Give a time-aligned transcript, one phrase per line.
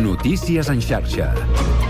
[0.00, 1.89] Notícies en xarxa.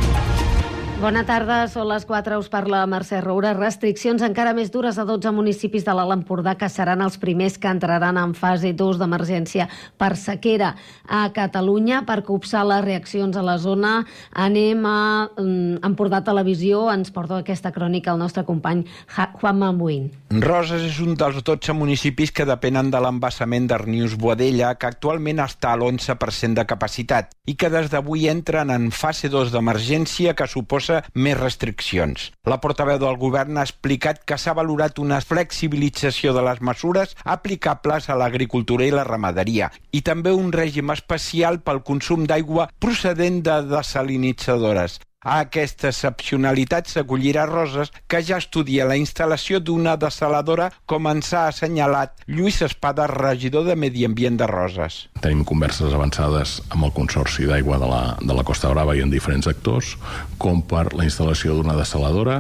[1.01, 3.55] Bona tarda, són les 4, us parla Mercè Roura.
[3.57, 7.71] Restriccions encara més dures a 12 municipis de l'Alt Empordà que seran els primers que
[7.73, 9.65] entraran en fase 2 d'emergència
[9.97, 10.75] per sequera
[11.09, 12.03] a Catalunya.
[12.05, 13.95] Per copsar les reaccions a la zona,
[14.37, 15.01] anem a
[15.41, 16.83] um, Empordà Televisió.
[16.93, 18.85] Ens porta aquesta crònica el nostre company
[19.17, 20.11] Juan Mambuín.
[20.45, 25.73] Roses és un dels 12 municipis que depenen de l'embassament d'Arnius Boadella, que actualment està
[25.73, 30.90] a l'11% de capacitat i que des d'avui entren en fase 2 d'emergència que suposa
[31.15, 32.31] més restriccions.
[32.47, 38.09] La portaveu del govern ha explicat que s'ha valorat una flexibilització de les mesures aplicables
[38.09, 43.61] a l'agricultura i la ramaderia i també un règim especial pel consum d'aigua procedent de
[43.71, 45.01] desalinitzadores.
[45.21, 51.43] A aquesta excepcionalitat s'acollirà Roses, que ja estudia la instal·lació d'una desaladora, com ens ha
[51.51, 54.95] assenyalat Lluís Espada, regidor de Medi Ambient de Roses.
[55.21, 59.13] Tenim converses avançades amb el Consorci d'Aigua de, la, de la Costa Brava i en
[59.13, 59.99] diferents actors,
[60.41, 62.39] com per la instal·lació d'una desaladora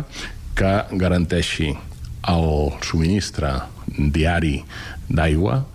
[0.56, 1.75] que garanteixi
[2.33, 2.48] el
[2.81, 3.51] subministre
[3.92, 4.55] diari
[5.11, 5.67] d'aigua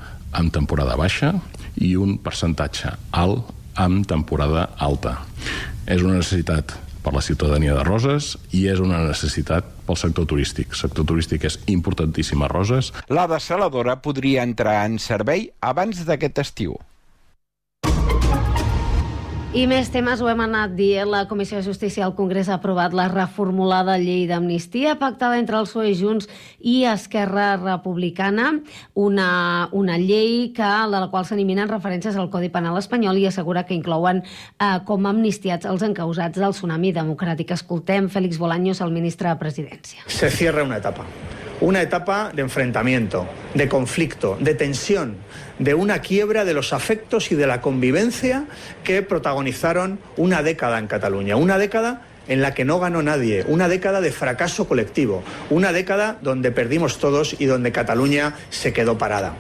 [0.42, 1.36] en temporada baixa
[1.78, 5.20] i un percentatge alt en temporada alta.
[5.86, 6.74] És una necessitat
[7.06, 10.74] per la ciutadania de Roses i és una necessitat pel sector turístic.
[10.74, 12.90] El sector turístic és importantíssim a Roses.
[13.14, 16.80] La desaladora podria entrar en servei abans d'aquest estiu.
[19.56, 21.08] I més temes ho hem anat dient.
[21.08, 25.64] La Comissió de Justícia al Congrés ha aprovat la reformulada llei d'amnistia pactada entre el
[25.64, 26.28] PSOE Junts
[26.60, 28.50] i Esquerra Republicana,
[29.00, 29.30] una,
[29.72, 33.78] una llei que, de la qual s'eliminen referències al Codi Penal espanyol i assegura que
[33.80, 37.56] inclouen eh, com amnistiats els encausats del tsunami democràtic.
[37.56, 40.04] Escoltem Félix Bolaños, el ministre de Presidència.
[40.12, 41.08] Se cierra una etapa.
[41.62, 45.16] Una etapa de enfrentamiento, de conflicto, de tensión,
[45.58, 48.46] de una quiebra de los afectos y de la convivencia
[48.84, 51.38] que protagonizaron una década en Cataluña.
[51.38, 56.18] Una década en la que no ganó nadie, una década de fracaso colectivo, una década
[56.22, 59.36] donde perdimos todos y donde Cataluña se quedó parada.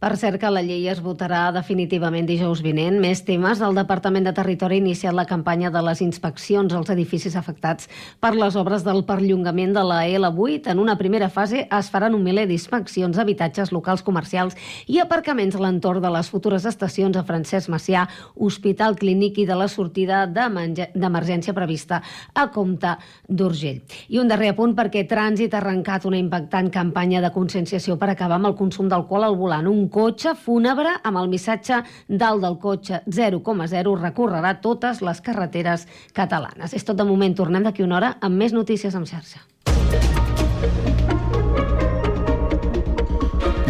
[0.00, 2.94] Per cert que la llei es votarà definitivament dijous vinent.
[3.02, 3.60] Més temes.
[3.60, 7.84] El Departament de Territori ha iniciat la campanya de les inspeccions als edificis afectats
[8.16, 10.70] per les obres del perllongament de la L8.
[10.72, 14.56] En una primera fase es faran un miler d'inspeccions a habitatges locals comercials
[14.88, 18.06] i aparcaments a l'entorn de les futures estacions a Francesc Macià,
[18.36, 22.00] Hospital Clínic i de la sortida d'emergència prevista
[22.32, 22.94] a Comte
[23.28, 23.84] d'Urgell.
[24.08, 28.40] I un darrer apunt perquè Trànsit ha arrencat una impactant campanya de conscienciació per acabar
[28.40, 29.68] amb el consum d'alcohol al volant.
[29.68, 35.86] Un cotxe fúnebre amb el missatge dalt del cotxe 0,0 recorrerà totes les carreteres
[36.16, 36.74] catalanes.
[36.74, 37.34] És tot de moment.
[37.36, 39.44] Tornem d'aquí una hora amb més notícies en xarxa.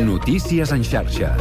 [0.01, 1.35] Notícies en xarxa.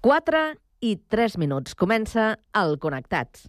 [0.00, 0.40] 4
[0.80, 1.74] i 3 minuts.
[1.74, 3.48] Comença el Connectats.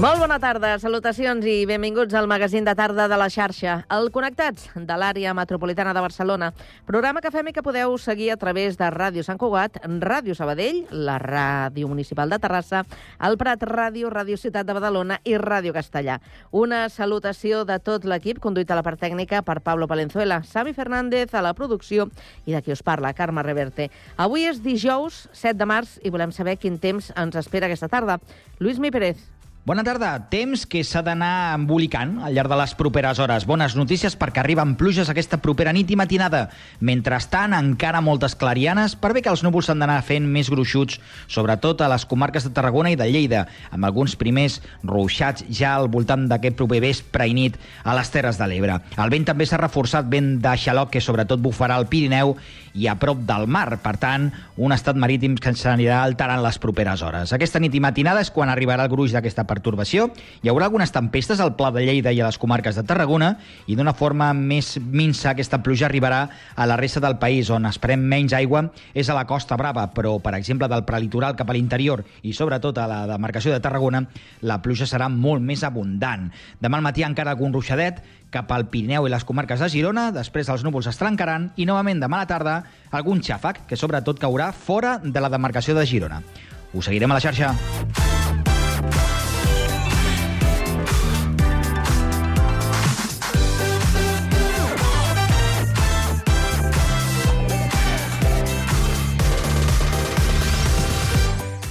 [0.00, 4.70] Molt bona tarda, salutacions i benvinguts al magazín de tarda de la xarxa, el Connectats
[4.72, 6.46] de l'àrea metropolitana de Barcelona,
[6.88, 10.86] programa que fem i que podeu seguir a través de Ràdio Sant Cugat, Ràdio Sabadell,
[10.88, 12.80] la Ràdio Municipal de Terrassa,
[13.28, 16.16] el Prat Ràdio, Ràdio Ciutat de Badalona i Ràdio Castellà.
[16.50, 21.34] Una salutació de tot l'equip, conduït a la part tècnica per Pablo Palenzuela, Sami Fernández
[21.34, 22.08] a la producció
[22.46, 23.90] i de qui us parla, Carme Reverte.
[24.16, 28.16] Avui és dijous, 7 de març, i volem saber quin temps ens espera aquesta tarda.
[28.60, 29.20] Lluís Mi Pérez,
[29.60, 30.14] Bona tarda.
[30.32, 33.44] Temps que s'ha d'anar embolicant al llarg de les properes hores.
[33.44, 36.46] Bones notícies perquè arriben pluges aquesta propera nit i matinada.
[36.80, 40.96] Mentrestant, encara moltes clarianes per bé que els núvols s'han d'anar fent més gruixuts,
[41.28, 45.90] sobretot a les comarques de Tarragona i de Lleida, amb alguns primers ruixats ja al
[45.92, 48.80] voltant d'aquest proper vespre i nit a les Terres de l'Ebre.
[48.96, 52.32] El vent també s'ha reforçat, vent de xaloc que sobretot bufarà al Pirineu
[52.74, 53.78] i a prop del mar.
[53.82, 54.28] Per tant,
[54.60, 57.32] un estat marítim que s'anirà alterant les properes hores.
[57.32, 60.10] Aquesta nit i matinada és quan arribarà el gruix d'aquesta pertorbació.
[60.42, 63.34] Hi haurà algunes tempestes al Pla de Lleida i a les comarques de Tarragona
[63.66, 66.22] i d'una forma més minsa aquesta pluja arribarà
[66.54, 70.16] a la resta del país, on esperem menys aigua és a la Costa Brava, però,
[70.22, 74.04] per exemple, del prelitoral cap a l'interior i sobretot a la demarcació de Tarragona,
[74.42, 76.28] la pluja serà molt més abundant.
[76.60, 80.48] Demà al matí encara algun ruixadet cap al Pirineu i les comarques de Girona, després
[80.52, 82.56] els núvols es trencaran i novament demà a la tarda
[82.94, 86.22] algun xàfec que sobretot caurà fora de la demarcació de Girona.
[86.72, 88.19] Us seguirem a la xarxa.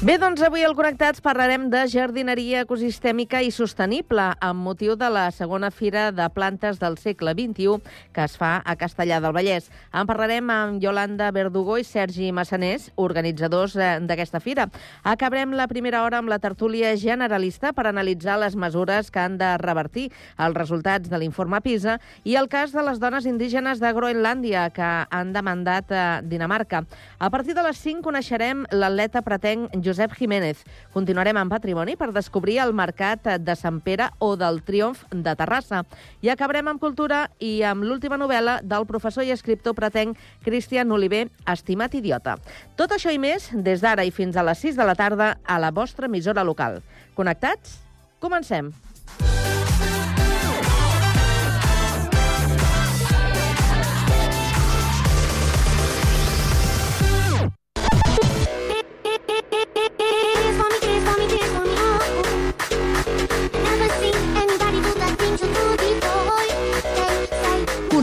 [0.09, 5.27] Bé, doncs avui al Connectats parlarem de jardineria ecosistèmica i sostenible amb motiu de la
[5.29, 7.75] segona fira de plantes del segle XXI
[8.15, 9.67] que es fa a Castellà del Vallès.
[9.93, 14.65] En parlarem amb Yolanda Verdugó i Sergi Massanés, organitzadors eh, d'aquesta fira.
[15.03, 19.51] Acabarem la primera hora amb la tertúlia generalista per analitzar les mesures que han de
[19.61, 20.07] revertir
[20.39, 24.89] els resultats de l'informe PISA i el cas de les dones indígenes de Groenlàndia que
[25.05, 26.87] han demandat a Dinamarca.
[27.19, 30.63] A partir de les 5 coneixerem l'atleta pretenc Josep Jiménez.
[30.93, 35.83] Continuarem amb Patrimoni per descobrir el mercat de Sant Pere o del Triomf de Terrassa.
[36.23, 41.27] I acabarem amb Cultura i amb l'última novel·la del professor i escriptor pretenc Cristian Oliver,
[41.49, 42.37] Estimat idiota.
[42.79, 45.59] Tot això i més des d'ara i fins a les 6 de la tarda a
[45.59, 46.79] la vostra emissora local.
[47.19, 47.81] Connectats?
[48.19, 48.71] Comencem.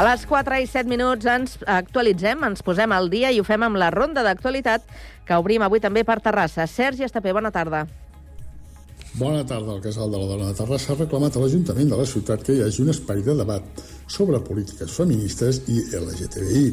[0.00, 3.66] A les 4 i 7 minuts ens actualitzem, ens posem al dia i ho fem
[3.66, 4.86] amb la ronda d'actualitat
[5.28, 6.64] que obrim avui també per Terrassa.
[6.64, 7.82] Sergi Estapé, bona tarda.
[9.18, 9.74] Bona tarda.
[9.74, 12.56] El Casal de la Dona de Terrassa ha reclamat a l'Ajuntament de la ciutat que
[12.56, 16.64] hi hagi un espai de debat sobre polítiques feministes i LGTBI.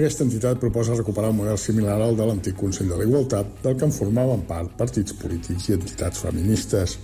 [0.00, 3.78] Aquesta entitat proposa recuperar un model similar al de l'antic Consell de la Igualtat, del
[3.78, 6.98] que en formaven part partits polítics i entitats feministes.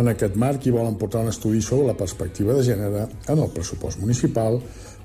[0.00, 3.50] En aquest marc hi volen portar un estudi sobre la perspectiva de gènere en el
[3.52, 4.56] pressupost municipal,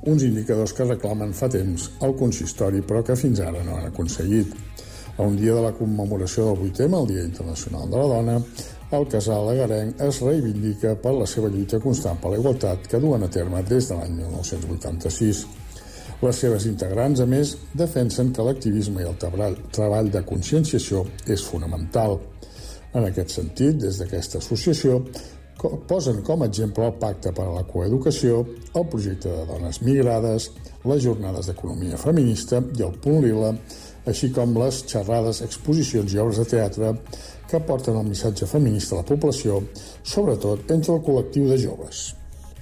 [0.07, 4.53] uns indicadors que reclamen fa temps al consistori però que fins ara no han aconseguit.
[5.17, 8.37] A un dia de la commemoració del 8 el Dia Internacional de la Dona,
[8.95, 13.23] el casal agarenc es reivindica per la seva lluita constant per la igualtat que duen
[13.23, 15.43] a terme des de l'any 1986.
[16.21, 22.15] Les seves integrants, a més, defensen que l'activisme i el treball de conscienciació és fonamental.
[22.95, 25.01] En aquest sentit, des d'aquesta associació,
[25.89, 28.43] posen com a exemple el Pacte per a la Coeducació,
[28.75, 30.51] el projecte de dones migrades,
[30.85, 33.55] les jornades d'economia feminista i el punt lila,
[34.07, 36.93] així com les xerrades, exposicions i obres de teatre
[37.49, 39.59] que porten el missatge feminista a la població,
[40.03, 42.07] sobretot entre el col·lectiu de joves.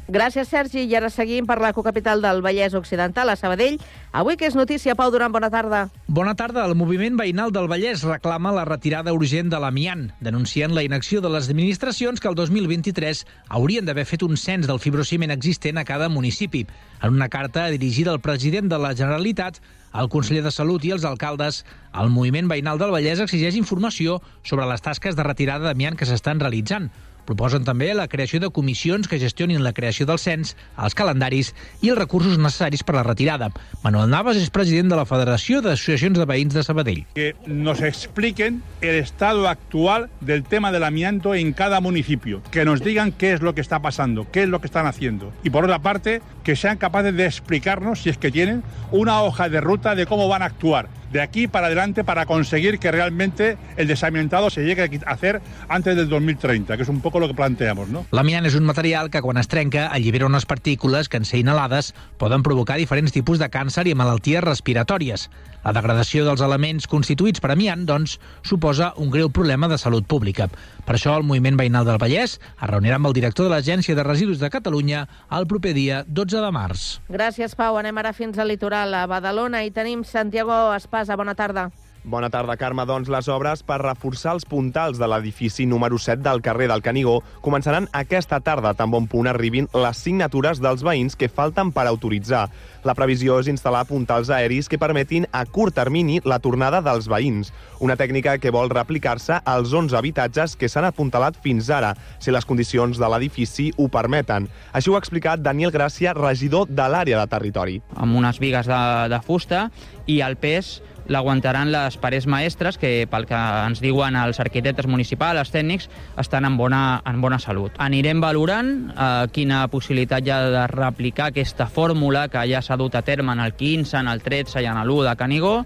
[0.07, 0.83] Gràcies, Sergi.
[0.85, 3.79] I ara seguim per la cocapital del Vallès Occidental, a Sabadell.
[4.13, 5.87] Avui que és notícia, Pau Duran, bona tarda.
[6.05, 6.61] Bona tarda.
[6.69, 11.31] El moviment veïnal del Vallès reclama la retirada urgent de l'amiant, denunciant la inacció de
[11.33, 16.07] les administracions que el 2023 haurien d'haver fet un cens del fibrociment existent a cada
[16.07, 16.67] municipi.
[17.01, 19.57] En una carta dirigida al president de la Generalitat,
[19.95, 21.63] el conseller de Salut i els alcaldes,
[21.97, 26.39] el moviment veïnal del Vallès exigeix informació sobre les tasques de retirada d'amiant que s'estan
[26.43, 26.91] realitzant.
[27.25, 31.89] Proposen també la creació de comissions que gestionin la creació del cens, els calendaris i
[31.89, 33.49] els recursos necessaris per a la retirada.
[33.83, 37.03] Manuel Navas és president de la Federació d'Associacions de Veïns de Sabadell.
[37.15, 42.81] Que nos expliquen el estado actual del tema del amianto en cada municipio, que nos
[42.81, 45.33] digan qué es lo que está pasando, qué es lo que están haciendo.
[45.43, 49.49] Y por otra parte, que sean capaces de explicarnos, si es que tienen, una hoja
[49.49, 53.57] de ruta de cómo van a actuar de aquí para adelante para conseguir que realmente
[53.77, 57.33] el desamiantado se llegue a hacer antes del 2030, que es un poco lo que
[57.33, 58.03] planteamos, ¿no?
[58.11, 61.93] L'amiant és un material que quan es trenca allibera unes partícules que en ser inhalades
[62.19, 65.29] poden provocar diferents tipus de càncer i malalties respiratòries.
[65.65, 70.45] La degradació dels elements constituïts per amiant, doncs, suposa un greu problema de salut pública.
[70.85, 74.05] Per això el Moviment Veïnal del Vallès es reunirà amb el director de l'Agència de
[74.05, 76.83] Residus de Catalunya el proper dia 12 de març.
[77.09, 77.79] Gràcies, Pau.
[77.79, 81.04] Anem ara fins al litoral, a Badalona, i tenim Santiago Espasa.
[81.13, 81.69] Bona tarda.
[82.05, 82.83] Bona tarda, Carme.
[82.85, 87.15] Doncs les obres per reforçar els puntals de l'edifici número 7 del carrer del Canigó
[87.41, 92.43] començaran aquesta tarda, tan bon punt arribin les signatures dels veïns que falten per autoritzar.
[92.85, 97.49] La previsió és instal·lar puntals aeris que permetin a curt termini la tornada dels veïns.
[97.81, 102.45] Una tècnica que vol replicar-se als 11 habitatges que s'han apuntalat fins ara, si les
[102.45, 104.45] condicions de l'edifici ho permeten.
[104.77, 107.81] Així ho ha explicat Daniel Gràcia, regidor de l'àrea de territori.
[107.97, 109.71] Amb unes vigues de, de fusta
[110.05, 110.75] i el pes
[111.07, 115.89] l'aguantaran les parets maestres, que pel que ens diuen els arquitectes municipals, els tècnics,
[116.21, 117.75] estan en bona, en bona salut.
[117.81, 122.95] Anirem valorant eh, quina possibilitat hi ha de replicar aquesta fórmula que ja s'ha dut
[122.95, 125.57] a terme en el 15, en el 13 i en l'1 de Canigó,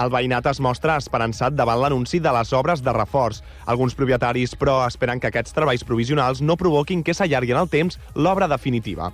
[0.00, 3.42] el veïnat es mostra esperançat davant l'anunci de les obres de reforç.
[3.68, 8.00] Alguns propietaris, però, esperen que aquests treballs provisionals no provoquin que s'allargui en el temps
[8.16, 9.12] l'obra definitiva.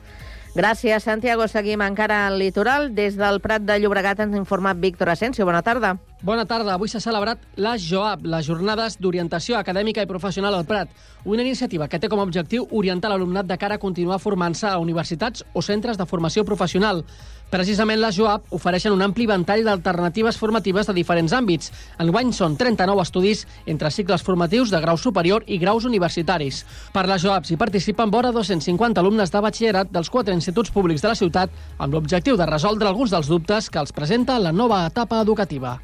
[0.55, 1.47] Gràcies, Santiago.
[1.47, 2.95] Seguim encara al litoral.
[2.95, 5.45] Des del Prat de Llobregat ens ha informat Víctor Asensio.
[5.45, 5.97] Bona tarda.
[6.23, 6.75] Bona tarda.
[6.75, 10.91] Avui s'ha celebrat la JOAP, les Jornades d'Orientació Acadèmica i Professional al Prat,
[11.25, 14.81] una iniciativa que té com a objectiu orientar l'alumnat de cara a continuar formant-se a
[14.83, 17.05] universitats o centres de formació professional.
[17.49, 21.71] Precisament les JOAP ofereixen un ampli ventall d'alternatives formatives de diferents àmbits.
[22.05, 26.61] Enguany són 39 estudis entre cicles formatius de grau superior i graus universitaris.
[26.93, 31.09] Per les JOAPs hi participen vora 250 alumnes de batxillerat dels quatre instituts públics de
[31.09, 35.23] la ciutat amb l'objectiu de resoldre alguns dels dubtes que els presenta la nova etapa
[35.25, 35.79] educativa.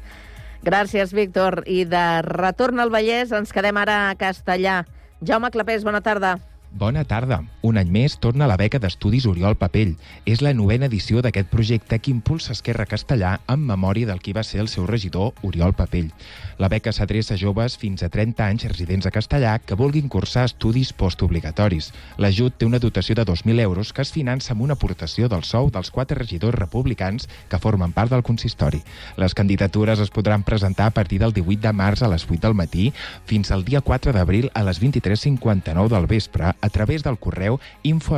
[0.61, 1.63] Gràcies, Víctor.
[1.65, 4.83] I de retorn al Vallès ens quedem ara a Castellà.
[5.25, 6.37] Jaume Clapés, bona tarda.
[6.71, 7.37] Bona tarda.
[7.63, 9.93] Un any més torna la beca d'estudis Oriol Papell.
[10.27, 14.43] És la novena edició d'aquest projecte que impulsa Esquerra Castellà en memòria del qui va
[14.43, 16.09] ser el seu regidor, Oriol Papell.
[16.59, 20.45] La beca s'adreça a joves fins a 30 anys residents a Castellà que vulguin cursar
[20.49, 21.91] estudis postobligatoris.
[22.17, 25.71] L'ajut té una dotació de 2.000 euros que es finança amb una aportació del sou
[25.71, 28.83] dels quatre regidors republicans que formen part del consistori.
[29.15, 32.59] Les candidatures es podran presentar a partir del 18 de març a les 8 del
[32.59, 32.91] matí
[33.25, 38.17] fins al dia 4 d'abril a les 23.59 del vespre a través del correu info.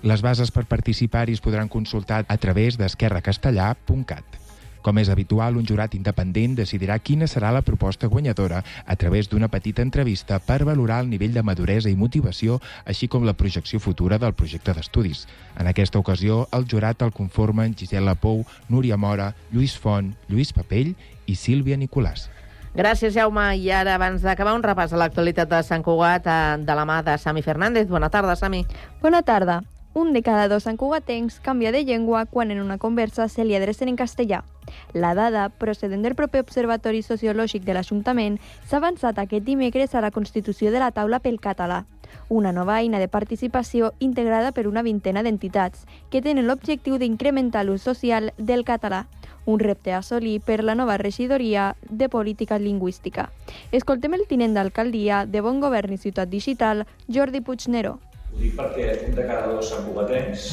[0.00, 4.40] Les bases per participar-hi es podran consultar a través d'esquerracastellà.cat.
[4.80, 9.50] Com és habitual, un jurat independent decidirà quina serà la proposta guanyadora a través d'una
[9.52, 12.56] petita entrevista per valorar el nivell de maduresa i motivació,
[12.88, 15.26] així com la projecció futura del projecte d'estudis.
[15.60, 20.94] En aquesta ocasió, el jurat el conformen Gisela Pou, Núria Mora, Lluís Font, Lluís Papell
[21.26, 22.30] i Sílvia Nicolàs.
[22.74, 23.56] Gràcies, Jaume.
[23.58, 27.00] I ara, abans d'acabar, un repàs a l'actualitat de Sant Cugat eh, de la mà
[27.02, 27.88] de Sami Fernández.
[27.90, 28.64] Bona tarda, Sami.
[29.02, 29.60] Bona tarda.
[29.92, 33.88] Un de cada dos sancugatencs canvia de llengua quan en una conversa se li adrecen
[33.88, 34.44] en castellà.
[34.92, 40.12] La dada, procedent del propi Observatori Sociològic de l'Ajuntament, s'ha avançat aquest dimecres a la
[40.14, 41.86] constitució de la taula pel català,
[42.28, 47.82] una nova eina de participació integrada per una vintena d'entitats que tenen l'objectiu d'incrementar l'ús
[47.82, 49.08] social del català,
[49.50, 53.30] un repte a assolir per la nova regidoria de política lingüística.
[53.72, 57.98] Escoltem el tinent d'alcaldia de Bon Govern i Ciutat Digital, Jordi Puigneró.
[58.30, 60.44] Ho dic perquè un de cada dos santcugatencs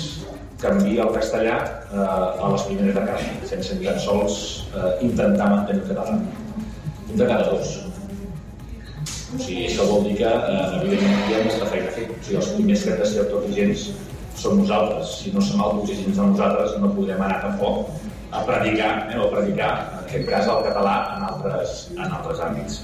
[0.62, 1.58] canvia el castellà
[1.94, 4.40] eh, a les primeres de casa, sense ni tan sols
[4.74, 6.18] eh, intentar mantenir el català.
[7.08, 7.78] Un de cada dos.
[9.28, 12.10] O sigui, això vol dir que, eh, evidentment, hi ha més feina a fer.
[12.10, 13.88] O sigui, els primers que hem de ser autoexigents
[14.38, 15.14] som nosaltres.
[15.22, 17.94] Si no som autoexigents a nosaltres, no podrem anar tampoc
[18.32, 22.40] a predicar, eh, o a predicar, en aquest cas, el català en altres, en altres
[22.40, 22.82] àmbits.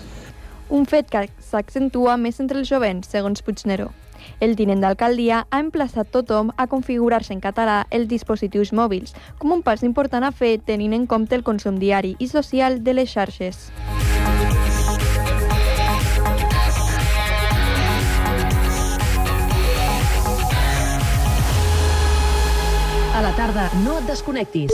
[0.69, 3.91] Un fet que s'accentua més entre els jovents, segons Puigneró.
[4.39, 9.63] El tinent d'alcaldia ha emplaçat tothom a configurar-se en català els dispositius mòbils, com un
[9.63, 13.69] pas important a fer tenint en compte el consum diari i social de les xarxes.
[23.13, 24.73] A la tarda, no et desconnectis.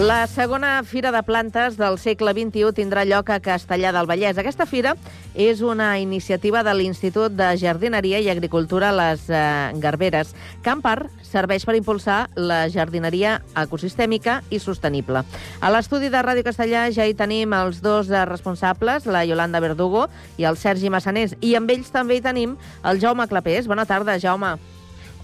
[0.00, 4.38] La segona Fira de Plantes del segle XXI tindrà lloc a Castellà del Vallès.
[4.40, 4.94] Aquesta fira
[5.36, 9.42] és una iniciativa de l'Institut de Jardineria i Agricultura Les eh,
[9.84, 10.32] Garberes,
[10.80, 15.26] part serveix per impulsar la jardineria ecosistèmica i sostenible.
[15.60, 20.08] A l'estudi de Ràdio Castellà ja hi tenim els dos eh, responsables, la Yolanda Verdugo
[20.40, 23.68] i el Sergi Massanés, i amb ells també hi tenim el Jaume Clapés.
[23.68, 24.56] Bona tarda, Jaume.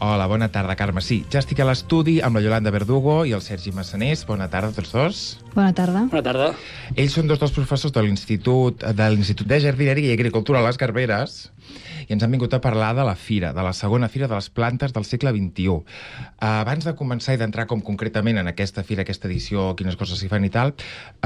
[0.00, 1.02] Hola, bona tarda, Carme.
[1.02, 4.20] Sí, ja estic a l'estudi amb la Yolanda Verdugo i el Sergi Massanés.
[4.28, 5.22] Bona tarda a tots dos.
[5.56, 6.04] Bona tarda.
[6.12, 6.46] Bona tarda.
[6.94, 10.78] Ells són dos dels professors de l'Institut de l'Institut de Jardineria i Agricultura a les
[10.78, 11.36] Garberes
[12.06, 14.52] i ens han vingut a parlar de la fira, de la segona fira de les
[14.54, 15.74] plantes del segle XXI.
[15.74, 15.82] Uh,
[16.46, 20.30] abans de començar i d'entrar com concretament en aquesta fira, aquesta edició, quines coses s'hi
[20.30, 20.76] fan i tal,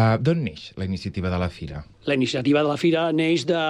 [0.01, 1.85] uh, d'on neix la iniciativa de la fira?
[2.09, 3.63] La iniciativa de la fira neix de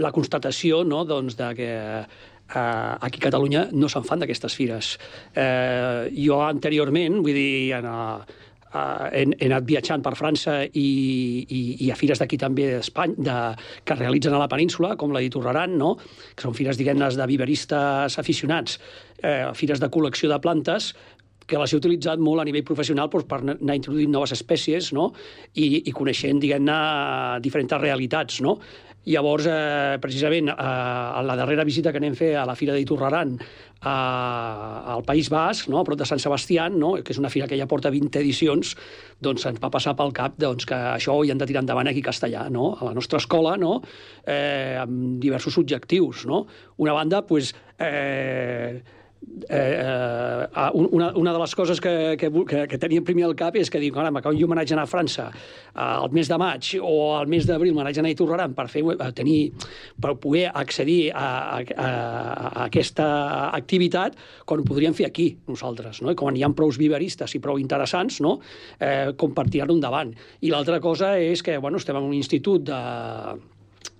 [0.00, 1.74] la constatació no, doncs, de que
[2.52, 4.94] eh, aquí a Catalunya no se'n fan d'aquestes fires.
[5.34, 8.44] Eh, jo anteriorment, vull dir, en, uh,
[9.12, 10.84] he, he anat viatjant per França i,
[11.46, 13.38] i, i a fires d'aquí també d'Espanya, de,
[13.86, 15.94] que es realitzen a la península, com la d'Iturraran, no?
[16.34, 18.78] que són fires, diguem de viveristes aficionats,
[19.22, 20.92] eh, fires de col·lecció de plantes,
[21.46, 25.10] que les he utilitzat molt a nivell professional doncs, per anar introduint noves espècies no?
[25.52, 26.76] I, i coneixent, diguem-ne,
[27.44, 28.40] diferents realitats.
[28.44, 28.56] No?
[29.04, 33.34] Llavors, eh, precisament, eh, a la darrera visita que anem fer a la Fira d'Iturraran,
[33.38, 35.80] eh, al País Basc, no?
[35.80, 36.94] a prop de Sant Sebastià, no?
[37.02, 38.74] que és una fira que ja porta 20 edicions,
[39.20, 41.88] doncs ens va passar pel cap doncs, que això ho hi han de tirar endavant
[41.88, 42.78] aquí Castellà, no?
[42.80, 43.82] a la nostra escola, no?
[44.26, 46.24] eh, amb diversos objectius.
[46.24, 46.46] No?
[46.78, 48.80] Una banda, doncs, eh,
[49.48, 53.56] eh, eh, una, una de les coses que, que, que, que teníem primer al cap
[53.58, 55.28] és que dic, caramba, quan jo me n'haig d'anar a França
[55.74, 58.84] al mes de maig o al mes d'abril me n'haig d'anar a Torraran per, fer,
[58.98, 59.52] a tenir,
[60.00, 61.26] per poder accedir a,
[61.58, 61.88] a, a,
[62.66, 63.08] aquesta
[63.56, 66.12] activitat quan ho podríem fer aquí nosaltres, no?
[66.12, 68.38] I quan hi ha prou viveristes i prou interessants, no?
[68.78, 70.12] eh, com per tirar-ho endavant.
[70.42, 72.80] I l'altra cosa és que bueno, estem en un institut de,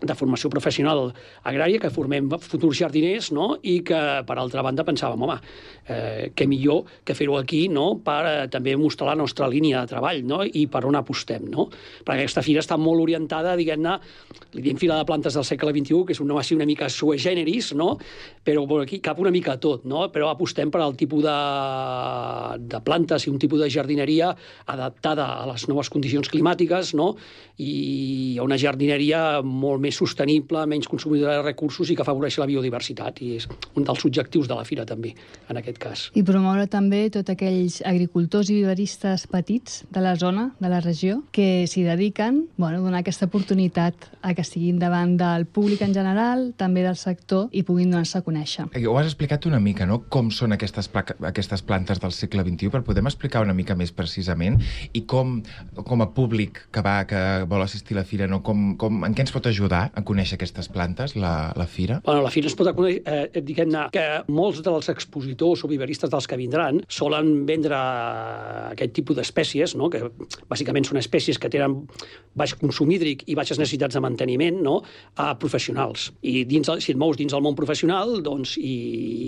[0.06, 1.10] de formació professional
[1.42, 3.54] agrària, que formem futurs jardiners, no?
[3.62, 5.38] i que, per altra banda, pensàvem, home,
[5.88, 7.86] eh, què millor que fer-ho aquí no?
[8.04, 10.42] per eh, també mostrar la nostra línia de treball no?
[10.44, 11.48] i per on apostem.
[11.50, 11.68] No?
[12.04, 13.98] Perquè aquesta fira està molt orientada, diguem-ne,
[14.54, 17.72] li diem Fira de Plantes del segle XXI, que és una, una mica sue generis,
[17.74, 17.94] no?
[18.44, 20.06] però aquí cap una mica tot, no?
[20.12, 21.38] però apostem per al tipus de,
[22.60, 24.32] de plantes i un tipus de jardineria
[24.70, 27.14] adaptada a les noves condicions climàtiques no?
[27.58, 32.48] i a una jardineria molt més sostenible, menys consumidora de recursos i que afavoreix la
[32.50, 33.20] biodiversitat.
[33.24, 35.14] I és un dels objectius de la fira, també,
[35.48, 36.04] en aquest cas.
[36.18, 41.22] I promoure també tots aquells agricultors i viveristes petits de la zona, de la regió,
[41.34, 46.50] que s'hi dediquen, bueno, donar aquesta oportunitat a que estiguin davant del públic en general,
[46.60, 48.68] també del sector, i puguin donar-se a conèixer.
[48.72, 52.72] Eh, ho has explicat una mica, no?, com són aquestes, aquestes plantes del segle XXI,
[52.72, 54.60] per poder explicar una mica més precisament,
[54.92, 55.38] i com,
[55.84, 58.42] com a públic que va, que vol assistir a la fira, no?
[58.42, 62.00] com, com, en què ens pot ajudar a conèixer aquestes plantes, la, la fira?
[62.04, 66.28] Bueno, la fira es pot conèixer, eh, diguem-ne, que molts dels expositors o viveristes dels
[66.30, 67.78] que vindran solen vendre
[68.72, 69.90] aquest tipus d'espècies, no?
[69.92, 70.02] que
[70.50, 71.82] bàsicament són espècies que tenen
[72.34, 74.80] baix consum hídric i baixes necessitats de manteniment no?
[75.20, 76.10] a professionals.
[76.22, 78.74] I dins, si et mous dins el món professional doncs, i,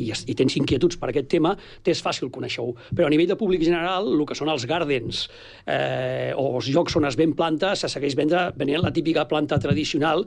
[0.06, 1.54] i, i tens inquietuds per aquest tema,
[1.86, 2.74] t'és fàcil conèixer-ho.
[2.96, 5.26] Però a nivell de públic general, el que són els gardens
[5.66, 9.58] eh, o els llocs on es ven plantes, se segueix vendre, venent la típica planta
[9.62, 10.26] tradicional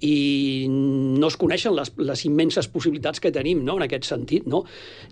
[0.00, 3.76] i no es coneixen les, les immenses possibilitats que tenim no?
[3.76, 4.46] en aquest sentit.
[4.48, 4.62] No?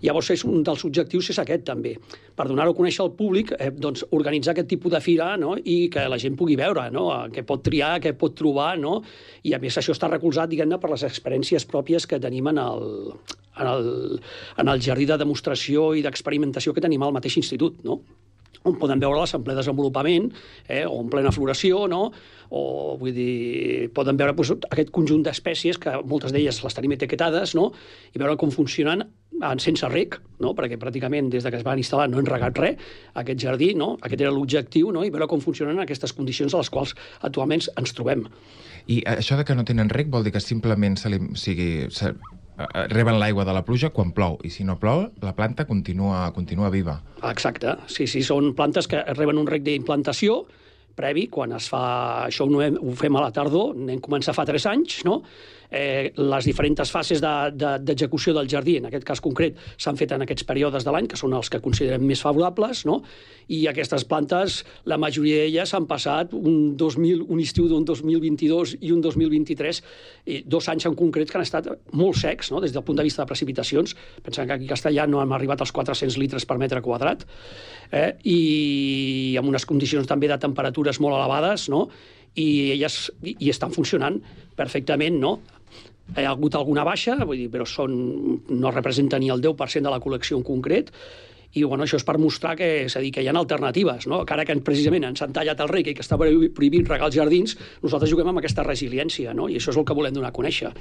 [0.01, 1.95] Llavors, és un dels objectius és aquest, també.
[2.35, 5.55] Per donar-ho a conèixer al públic, eh, doncs, organitzar aquest tipus de fira no?
[5.59, 7.07] i que la gent pugui veure no?
[7.33, 8.99] què pot triar, què pot trobar, no?
[9.45, 13.13] i a més això està recolzat, diguem-ne, per les experiències pròpies que tenim en el,
[13.59, 13.91] en el,
[14.57, 17.83] en el jardí de demostració i d'experimentació que tenim al mateix institut.
[17.85, 18.01] No?
[18.67, 20.29] On poden veure en ple desenvolupament
[20.67, 22.09] eh, o en plena floració, no?
[22.49, 27.53] o vull dir, poden veure doncs, aquest conjunt d'espècies que moltes d'elles les tenim etiquetades
[27.57, 27.69] no?
[28.13, 29.05] i veure com funcionen
[29.39, 30.55] en sense rec, no?
[30.57, 32.89] perquè pràcticament des de que es van instal·lar no hem regat res,
[33.21, 33.93] aquest jardí, no?
[34.01, 35.05] aquest era l'objectiu, no?
[35.05, 38.25] i veure com funcionen aquestes condicions a les quals actualment ens trobem.
[38.89, 42.15] I això de que no tenen rec vol dir que simplement se li, sigui, se,
[42.91, 46.71] reben l'aigua de la pluja quan plou, i si no plou, la planta continua, continua
[46.73, 46.99] viva.
[47.29, 50.43] Exacte, sí, sí, són plantes que reben un rec d'implantació
[50.99, 51.83] previ, quan es fa...
[52.27, 55.21] Això ho fem a la tardor, n'hem començat fa 3 anys, no?
[55.71, 60.13] Eh, les diferents fases d'execució de, de, del jardí, en aquest cas concret, s'han fet
[60.15, 63.01] en aquests períodes de l'any, que són els que considerem més favorables, no?
[63.49, 68.93] i aquestes plantes, la majoria d'elles han passat un, 2000, un estiu d'un 2022 i
[68.93, 69.81] un 2023,
[70.29, 72.61] i dos anys en concret que han estat molt secs, no?
[72.61, 75.65] des del punt de vista de precipitacions, pensant que aquí a Castellà no hem arribat
[75.65, 77.25] als 400 litres per metre quadrat,
[77.91, 78.13] eh?
[78.23, 81.87] i amb unes condicions també de temperatures molt elevades, no?
[82.37, 84.19] i elles i, estan funcionant
[84.59, 85.39] perfectament, no?
[86.17, 87.95] Hi ha hagut alguna baixa, vull dir, però són,
[88.49, 90.93] no representa ni el 10% de la col·lecció en concret,
[91.57, 94.21] i bueno, això és per mostrar que, és a dir, que hi ha alternatives, no?
[94.25, 97.17] que ara que precisament ens han tallat el rec i que està prohibint regar els
[97.17, 99.49] jardins, nosaltres juguem amb aquesta resiliència, no?
[99.49, 100.73] i això és el que volem donar a conèixer.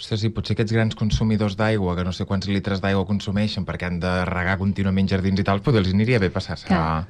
[0.00, 3.90] Ostres, sí, potser aquests grans consumidors d'aigua, que no sé quants litres d'aigua consumeixen perquè
[3.90, 7.02] han de regar contínuament jardins i tal, potser els aniria bé passar-se a...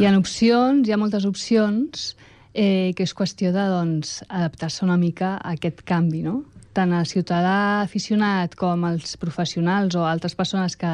[0.00, 2.14] Hi ha opcions, hi ha moltes opcions,
[2.54, 6.40] eh, que és qüestió de doncs, adaptar-se una mica a aquest canvi, no?
[6.76, 10.90] Tant el ciutadà aficionat com els professionals o altres persones que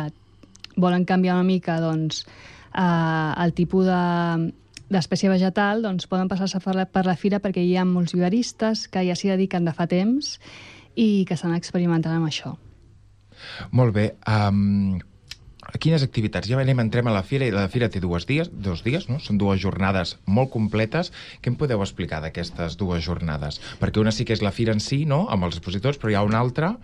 [0.77, 2.25] volen canviar una mica doncs,
[2.75, 4.53] eh, el tipus de
[4.87, 8.87] d'espècie vegetal, doncs poden passar-se per, la, per la fira perquè hi ha molts viveristes
[8.87, 10.37] que ja s'hi dediquen de fa temps
[10.95, 12.55] i que estan experimentant amb això.
[13.75, 14.07] Molt bé.
[14.31, 15.01] Um,
[15.81, 16.48] quines activitats?
[16.48, 19.18] Ja anem, entrem a la fira, i la fira té dues dies, dos dies, no?
[19.22, 21.12] Són dues jornades molt completes.
[21.42, 23.61] Què em podeu explicar d'aquestes dues jornades?
[23.81, 26.18] Perquè una sí que és la fira en si, no?, amb els expositors, però hi
[26.18, 26.76] ha una altra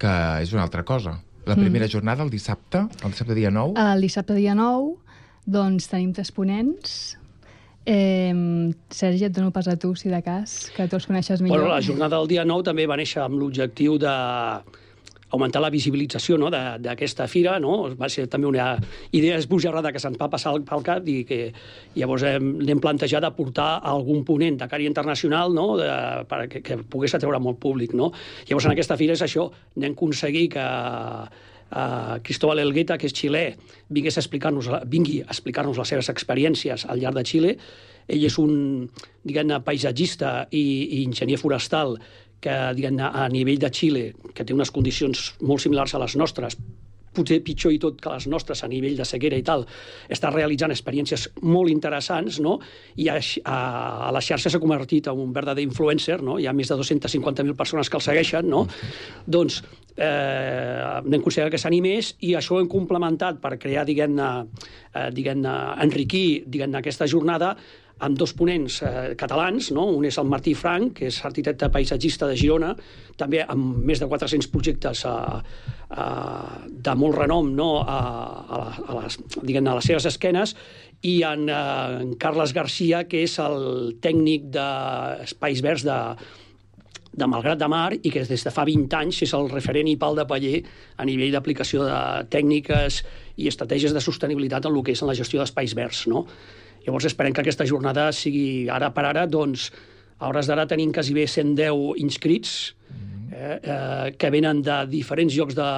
[0.00, 1.20] que és una altra cosa.
[1.46, 1.60] La Mm.
[1.60, 1.90] primera mm.
[1.90, 4.96] jornada, el dissabte, el dissabte dia 9, El dissabte dia 9
[5.46, 7.16] doncs tenim tres ponents.
[7.86, 11.60] Eh, Sergi, et dono pas a tu, si de cas, que tu els coneixes millor.
[11.64, 14.12] Bueno, la jornada del dia 9 també va néixer amb l'objectiu de
[15.30, 17.76] augmentar la visibilització no, d'aquesta fira, no?
[17.98, 18.72] va ser també una
[19.16, 21.40] idea esbojarrada que se'ns va passar pel cap i que
[21.94, 25.68] llavors hem, hem plantejat de portar algun ponent de cària internacional no?
[25.78, 25.90] de,
[26.30, 27.94] per, que, que pogués atreure molt públic.
[27.94, 28.10] No?
[28.48, 29.46] Llavors en aquesta fira és això,
[29.78, 30.64] anem aconseguir que
[31.70, 33.44] uh, Cristóbal Elgueta, que és xilè,
[33.88, 37.54] vingués a explicar-nos vingui a explicar-nos les seves experiències al llarg de Xile.
[38.10, 38.88] Ell és un,
[39.22, 40.64] diguem-ne, paisatgista i,
[40.98, 41.98] i enginyer forestal
[42.40, 46.56] que, a nivell de Xile, que té unes condicions molt similars a les nostres,
[47.14, 49.64] potser pitjor i tot que les nostres a nivell de sequera i tal,
[50.12, 52.58] està realitzant experiències molt interessants, no?
[53.02, 53.58] i a, a,
[54.08, 56.38] a la xarxa s'ha convertit en un verdader influencer, no?
[56.38, 58.62] hi ha més de 250.000 persones que el segueixen, no?
[59.26, 59.60] doncs
[59.96, 64.32] eh, hem considerat que s'animés i això ho hem complementat per crear, diguem-ne,
[64.94, 65.46] eh, diguem
[65.82, 67.56] enriquir diguem aquesta jornada
[68.00, 69.86] amb dos ponents eh, catalans, no?
[69.92, 72.74] un és el Martí Frank, que és arquitecte paisatgista de Girona,
[73.20, 75.14] també amb més de 400 projectes eh,
[75.92, 77.70] eh, de molt renom no?
[77.84, 80.56] a, a, a, les, diguem a les seves esquenes,
[81.02, 85.98] i en, eh, en Carles Garcia, que és el tècnic d'Espais Verds de,
[87.12, 89.98] de Malgrat de Mar i que des de fa 20 anys és el referent i
[90.00, 90.60] pal de paller
[90.96, 92.00] a nivell d'aplicació de
[92.32, 93.02] tècniques
[93.40, 96.06] i estratègies de sostenibilitat en el que és en la gestió d'espais verds.
[96.12, 96.26] No?
[96.90, 99.68] Llavors esperem que aquesta jornada sigui ara per ara, doncs,
[100.18, 102.74] a hores d'ara tenim quasi bé 110 inscrits,
[103.30, 105.68] eh, eh, que venen de diferents llocs de,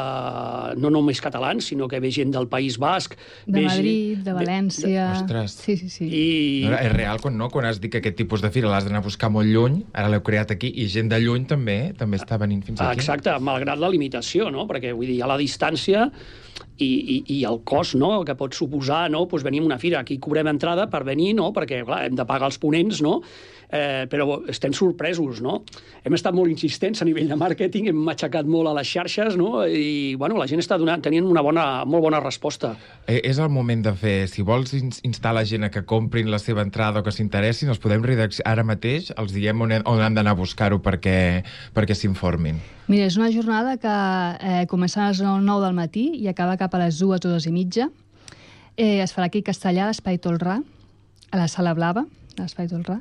[0.81, 3.12] no només catalans, sinó que ve gent del País Basc.
[3.44, 5.05] De ve Madrid, de València...
[5.18, 5.59] Ostres.
[5.61, 6.09] Sí, sí, sí.
[6.09, 6.25] I...
[6.64, 7.51] No, és real quan, no?
[7.53, 10.09] quan has dit que aquest tipus de fira l'has d'anar a buscar molt lluny, ara
[10.11, 13.05] l'heu creat aquí, i gent de lluny també també està venint fins Ah, aquí.
[13.05, 14.64] Exacte, malgrat la limitació, no?
[14.70, 16.09] perquè vull dir, ha la distància
[16.78, 18.22] i, i, i el cost no?
[18.26, 19.26] que pot suposar no?
[19.28, 20.00] pues venir a una fira.
[20.00, 21.50] Aquí cobrem entrada per venir, no?
[21.56, 23.20] perquè clar, hem de pagar els ponents, no?
[23.72, 25.40] Eh, però estem sorpresos.
[25.42, 25.62] No?
[26.04, 29.64] Hem estat molt insistents a nivell de màrqueting, hem aixecat molt a les xarxes no?
[29.66, 32.74] i bueno, la gent està donant, tenint una bona, molt bona resposta.
[33.06, 36.30] Eh, és el moment de fer, si vols ins- instar la gent a que comprin
[36.30, 40.00] la seva entrada o que s'interessin, els podem redaccionar ara mateix, els diem on, on
[40.04, 41.42] han d'anar a buscar-ho perquè,
[41.74, 42.61] perquè s'informin.
[42.90, 46.74] Mira, és una jornada que eh, comença a les 9 del matí i acaba cap
[46.74, 47.88] a les 2 o 2 i mitja.
[48.76, 50.58] Eh, es farà aquí a Castellà, a l'Espai Tolrà,
[51.30, 52.04] a la Sala Blava,
[52.37, 52.98] a l'Espai Tolrà,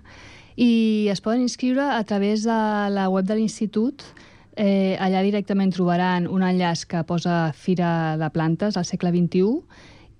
[0.56, 2.58] i es poden inscriure a través de
[2.92, 4.04] la web de l'Institut.
[4.56, 9.62] Eh, allà directament trobaran un enllaç que posa Fira de Plantes al segle XXI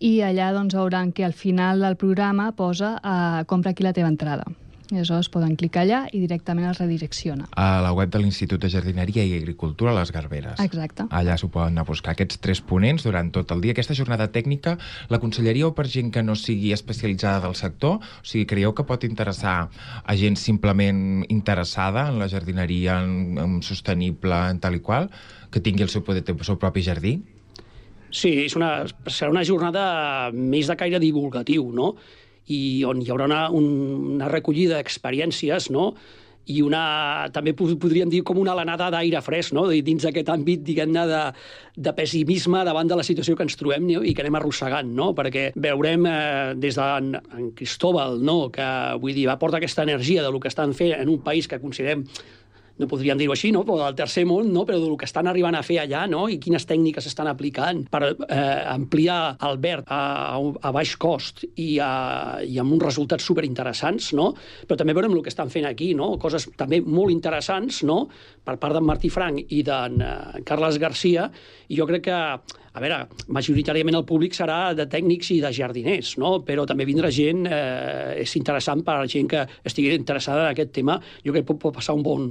[0.02, 4.10] i allà doncs, veuran que al final del programa posa eh, compra aquí la teva
[4.10, 4.48] entrada.
[4.92, 7.48] I aleshores poden clicar allà i directament els redirecciona.
[7.56, 10.60] A la web de l'Institut de Jardineria i Agricultura Les Garberes.
[10.64, 11.08] Exacte.
[11.10, 13.76] Allà s'ho poden anar a buscar, aquests tres ponents durant tot el dia.
[13.76, 14.78] Aquesta jornada tècnica
[15.10, 18.00] la conselleríeu per gent que no sigui especialitzada del sector?
[18.02, 19.58] O sigui, creieu que pot interessar
[20.04, 25.10] a gent simplement interessada en la jardineria, en, en sostenible, en tal i qual,
[25.52, 27.20] que tingui el seu, el seu propi jardí?
[28.12, 29.84] Sí, és una, serà una jornada
[30.36, 31.94] més de caire divulgatiu, no?
[32.48, 35.92] I on hi haurà una, una recollida d'experiències, no?,
[36.50, 39.68] i una, també podríem dir com una alenada d'aire fresc, no?
[39.70, 41.22] dins d'aquest àmbit, diguem-ne, de,
[41.78, 45.12] de pessimisme davant de la situació que ens trobem i que anem arrossegant, no?
[45.18, 46.18] perquè veurem eh,
[46.58, 48.50] des d'en en Cristóbal, no?
[48.54, 48.68] que
[49.02, 52.08] vull dir, aporta aquesta energia de lo que estan fent en un país que considerem
[52.80, 53.64] no podríem dir-ho així, no?
[53.68, 54.64] però del tercer món, no?
[54.68, 56.26] però del que estan arribant a fer allà no?
[56.32, 58.38] i quines tècniques estan aplicant per eh,
[58.72, 60.02] ampliar el verd a,
[60.40, 61.92] a baix cost i, a,
[62.46, 64.32] i amb uns resultats superinteressants, no?
[64.68, 66.14] però també veurem el que estan fent aquí, no?
[66.22, 68.04] coses també molt interessants no?
[68.46, 71.30] per part d'en Martí Frank i d'en uh, Carles Garcia,
[71.70, 72.20] i jo crec que
[72.72, 72.98] a veure,
[73.36, 76.38] majoritàriament el públic serà de tècnics i de jardiners, no?
[76.48, 80.54] però també vindrà gent, eh, és interessant per a la gent que estigui interessada en
[80.56, 82.30] aquest tema, jo crec que pot, pot passar un bon,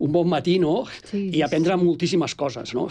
[0.00, 0.82] un bon matí no?
[1.10, 2.72] Sí, i aprendre moltíssimes coses.
[2.76, 2.88] No?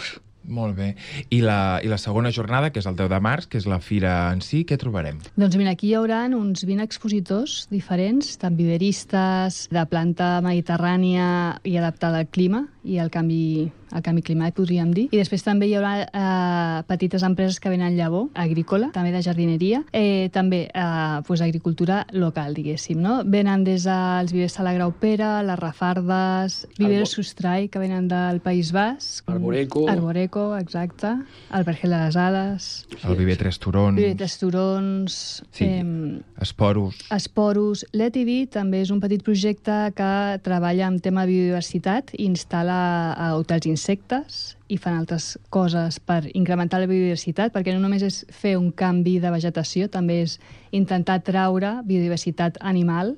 [0.50, 0.96] Molt bé.
[1.30, 3.78] I la, I la segona jornada, que és el 10 de març, que és la
[3.84, 5.20] fira en si, què trobarem?
[5.38, 11.28] Doncs mira, aquí hi haurà uns 20 expositors diferents, tant viveristes, de planta mediterrània
[11.68, 15.08] i adaptada al clima i al canvi el canvi climàtic, podríem dir.
[15.12, 19.82] I després també hi haurà eh, petites empreses que venen llavor, agrícola, també de jardineria,
[19.92, 23.22] eh, també eh, pues, agricultura local, diguéssim, no?
[23.28, 28.72] Venen des dels vivers de la Graupera, les Rafardes, viveros Sustrai, que venen del País
[28.72, 29.28] Basc.
[29.30, 29.88] Arboreco.
[29.92, 31.12] Arboreco, exacte.
[31.54, 32.70] El Vergel de les Ades.
[33.04, 33.98] El Viver Tres Turons.
[34.00, 35.44] Viver Tres Turons.
[35.52, 36.96] Sí, Eh, Esporus.
[37.12, 37.86] Esporus.
[37.94, 43.32] L'ETV també és un petit projecte que treballa en tema de biodiversitat i instal·la a
[43.36, 48.56] hotels insectes i fan altres coses per incrementar la biodiversitat, perquè no només és fer
[48.60, 50.38] un canvi de vegetació, també és
[50.72, 53.16] intentar traure biodiversitat animal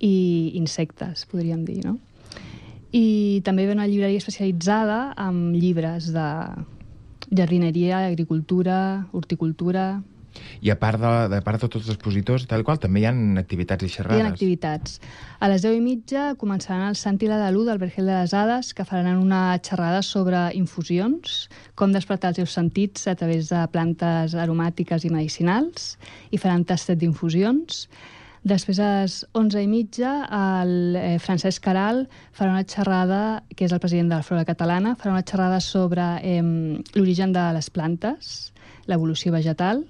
[0.00, 1.96] i insectes, podríem dir, no?
[2.96, 6.28] I també ha una llibreria especialitzada amb llibres de
[7.30, 10.02] jardineria, agricultura, horticultura...
[10.60, 13.14] I a part de, de, part de tots els expositors, tal qual, també hi ha
[13.42, 14.26] activitats i Hi ha xerrades.
[14.32, 15.00] activitats.
[15.40, 18.34] A les 10 i mitja començaran el Sant i la Dalú del Vergel de les
[18.34, 23.62] Hades, que faran una xerrada sobre infusions, com despertar els seus sentits a través de
[23.72, 25.96] plantes aromàtiques i medicinals,
[26.30, 27.86] i faran tastet d'infusions.
[28.46, 30.10] Després, a les 11 i mitja,
[30.60, 34.94] el eh, Francesc Caral farà una xerrada, que és el president de la Flora Catalana,
[34.94, 36.38] farà una xerrada sobre eh,
[36.94, 38.52] l'origen de les plantes,
[38.86, 39.82] l'evolució vegetal,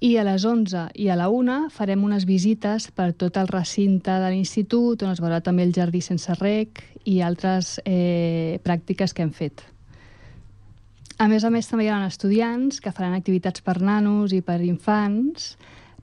[0.00, 4.14] i a les 11 i a la 1 farem unes visites per tot el recinte
[4.22, 9.22] de l'institut, on es veurà també el jardí sense rec i altres eh, pràctiques que
[9.26, 9.60] hem fet.
[11.20, 14.62] A més a més, també hi ha estudiants que faran activitats per nanos i per
[14.64, 15.52] infants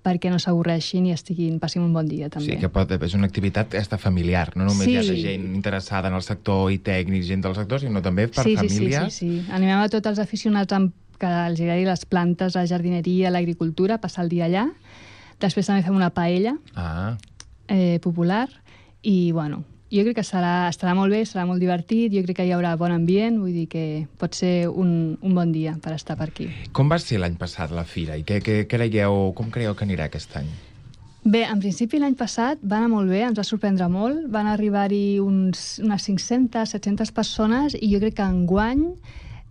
[0.08, 2.54] perquè no s'avorreixin i estiguin, passin un bon dia, també.
[2.54, 4.94] Sí, que pot, és una activitat esta familiar, no només Sí.
[4.94, 8.46] hi ha gent interessada en el sector i tècnics, gent del sector, sinó també per
[8.46, 9.14] sí, sí, famílies.
[9.14, 9.52] Sí, sí, sí.
[9.52, 14.24] Animem a tots els aficionats amb, que els agradi les plantes, la jardineria, l'agricultura, passar
[14.26, 14.68] el dia allà.
[15.42, 17.18] Després també fem una paella Ah,
[17.68, 18.48] eh, popular
[19.04, 22.46] i, bueno, jo crec que serà, estarà molt bé, serà molt divertit, jo crec que
[22.48, 23.84] hi haurà bon ambient, vull dir que
[24.20, 26.48] pot ser un, un bon dia per estar per aquí.
[26.74, 30.10] com va ser l'any passat la fira i què, què creieu, com creieu que anirà
[30.10, 30.50] aquest any?
[31.28, 35.20] Bé, en principi l'any passat va anar molt bé, ens va sorprendre molt, van arribar-hi
[35.20, 38.84] uns, unes 500, 700 persones i jo crec que enguany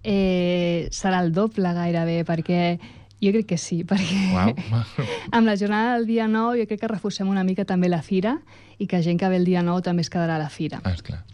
[0.07, 2.79] eh, serà el doble gairebé, perquè
[3.21, 4.53] jo crec que sí, perquè Uau.
[5.33, 8.39] amb la jornada del dia 9 jo crec que reforcem una mica també la fira
[8.79, 10.81] i que gent que ve el dia 9 també es quedarà a la fira.
[10.85, 11.25] Ah, esclar.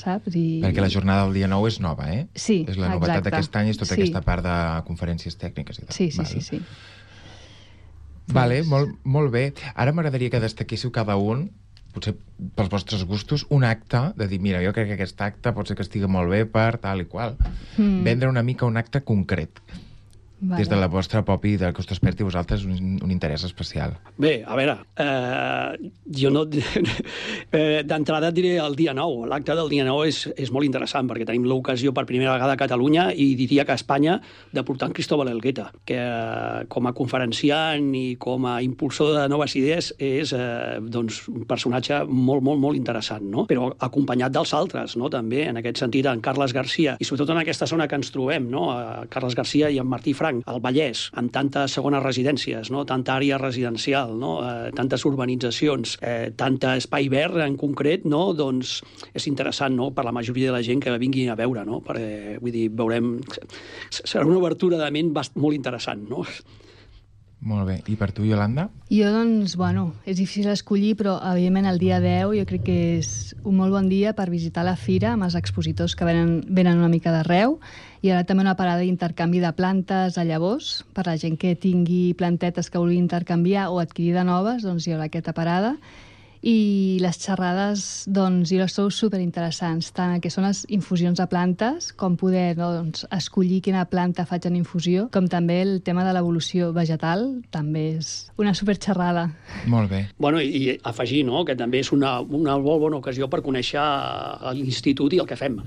[0.00, 0.32] Saps?
[0.36, 0.60] I...
[0.62, 2.22] Perquè la jornada del dia 9 és nova, eh?
[2.34, 3.30] Sí, És la novetat exacte.
[3.30, 4.00] d'aquest any, és tota Sí.
[4.00, 4.54] aquesta part de
[4.86, 5.92] conferències tècniques i tal.
[5.96, 6.26] Sí, sí, Val.
[6.30, 6.60] sí, sí.
[8.32, 9.52] Vale, molt, molt bé.
[9.74, 11.50] Ara m'agradaria que destaquéssiu cada un
[11.94, 12.14] potser
[12.56, 15.76] pels vostres gustos, un acte de dir, mira, jo crec que aquest acte pot ser
[15.78, 17.36] que estigui molt bé per tal i qual.
[17.76, 18.02] Mm.
[18.06, 19.62] Vendre una mica un acte concret.
[20.40, 20.62] Vale.
[20.62, 23.98] Des de la vostra propi, del que us desperti a vosaltres un, un interès especial.
[24.16, 26.46] Bé, a veure, eh, jo no...
[27.52, 29.26] eh, D'entrada et diré el dia 9.
[29.28, 32.60] L'acte del dia 9 és, és molt interessant perquè tenim l'ocasió per primera vegada a
[32.60, 34.16] Catalunya i diria que a Espanya
[34.52, 39.26] de portar en Cristóbal Elgueta, que eh, com a conferenciant i com a impulsor de
[39.28, 43.44] noves idees és eh, doncs, un personatge molt, molt, molt interessant, no?
[43.50, 45.10] però acompanyat dels altres, no?
[45.12, 48.48] també en aquest sentit en Carles Garcia i sobretot en aquesta zona que ens trobem,
[48.50, 48.68] no?
[49.12, 52.84] Carles Garcia i en Martí Frank, franc, el Vallès, amb tantes segones residències, no?
[52.86, 54.38] tanta àrea residencial, no?
[54.44, 58.32] eh, tantes urbanitzacions, eh, tanta espai verd en concret, no?
[58.34, 58.80] doncs
[59.14, 59.90] és interessant no?
[59.90, 61.80] per la majoria de la gent que vingui a veure, no?
[61.84, 63.18] perquè vull dir, veurem...
[63.90, 66.06] Serà una obertura de ment molt interessant.
[66.10, 66.24] No?
[67.40, 67.78] Molt bé.
[67.88, 68.66] I per tu, Yolanda?
[68.92, 73.32] Jo, doncs, bueno, és difícil escollir, però, evidentment, el dia 10 jo crec que és
[73.48, 76.92] un molt bon dia per visitar la fira amb els expositors que venen, venen una
[76.92, 77.56] mica d'arreu.
[78.04, 82.12] I ara també una parada d'intercanvi de plantes a llavors, per la gent que tingui
[82.20, 85.78] plantetes que vulgui intercanviar o adquirir de noves, doncs hi haurà aquesta parada
[86.42, 91.26] i les xerrades, doncs, jo les trobo superinteressants, tant el que són les infusions de
[91.28, 96.04] plantes, com poder no, doncs, escollir quina planta faig en infusió, com també el tema
[96.06, 99.28] de l'evolució vegetal, també és una superxerrada.
[99.68, 100.06] Molt bé.
[100.18, 103.84] Bueno, i, i afegir no, que també és una, una molt bona ocasió per conèixer
[104.56, 105.60] l'institut i el que fem.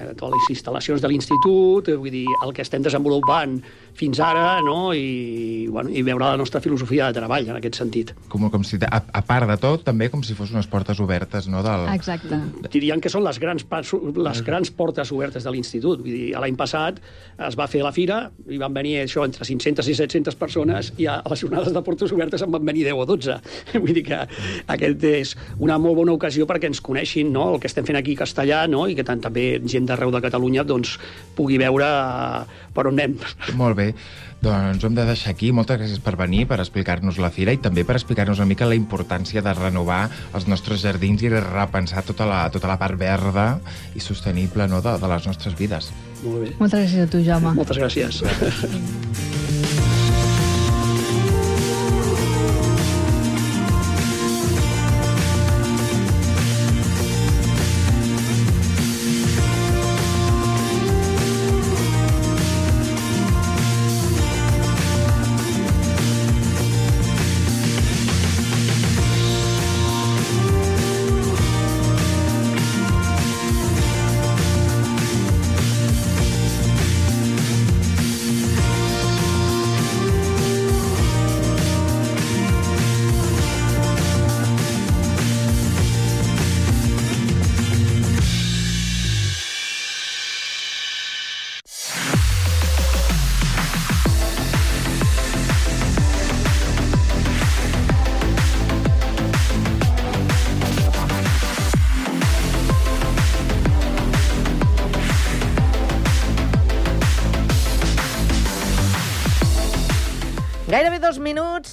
[0.00, 3.58] Eh, totes les instal·lacions de l'institut, eh, vull dir, el que estem desenvolupant
[3.98, 4.92] fins ara, no?
[4.96, 8.14] I, bueno, i veure la nostra filosofia de treball en aquest sentit.
[8.32, 11.46] Com, com si, a, a part de tot, també com si fos unes portes obertes,
[11.52, 11.62] no?
[11.64, 11.86] Del...
[11.92, 12.38] Exacte.
[12.72, 16.00] Dirien que són les grans, les grans portes obertes de l'institut.
[16.02, 17.00] Vull dir, l'any passat
[17.48, 21.08] es va fer la fira i van venir això entre 500 i 700 persones i
[21.10, 23.38] a les jornades de portes obertes en van venir 10 o 12.
[23.84, 24.22] Vull dir que
[24.76, 27.50] aquest és una molt bona ocasió perquè ens coneixin no?
[27.54, 28.86] el que estem fent aquí a castellà no?
[28.88, 30.96] i que tant també gent d'arreu de Catalunya doncs,
[31.36, 33.18] pugui veure eh, per on anem.
[33.58, 33.92] Molt bé.
[34.42, 35.52] Doncs ho hem de deixar aquí.
[35.54, 38.78] Moltes gràcies per venir, per explicar-nos la fira i també per explicar-nos una mica la
[38.78, 43.46] importància de renovar els nostres jardins i de repensar tota la, tota la part verda
[43.94, 45.92] i sostenible no, de, de les nostres vides.
[46.24, 46.56] Molt bé.
[46.58, 47.54] Moltes gràcies a tu, Jaume.
[47.60, 49.30] Moltes gràcies.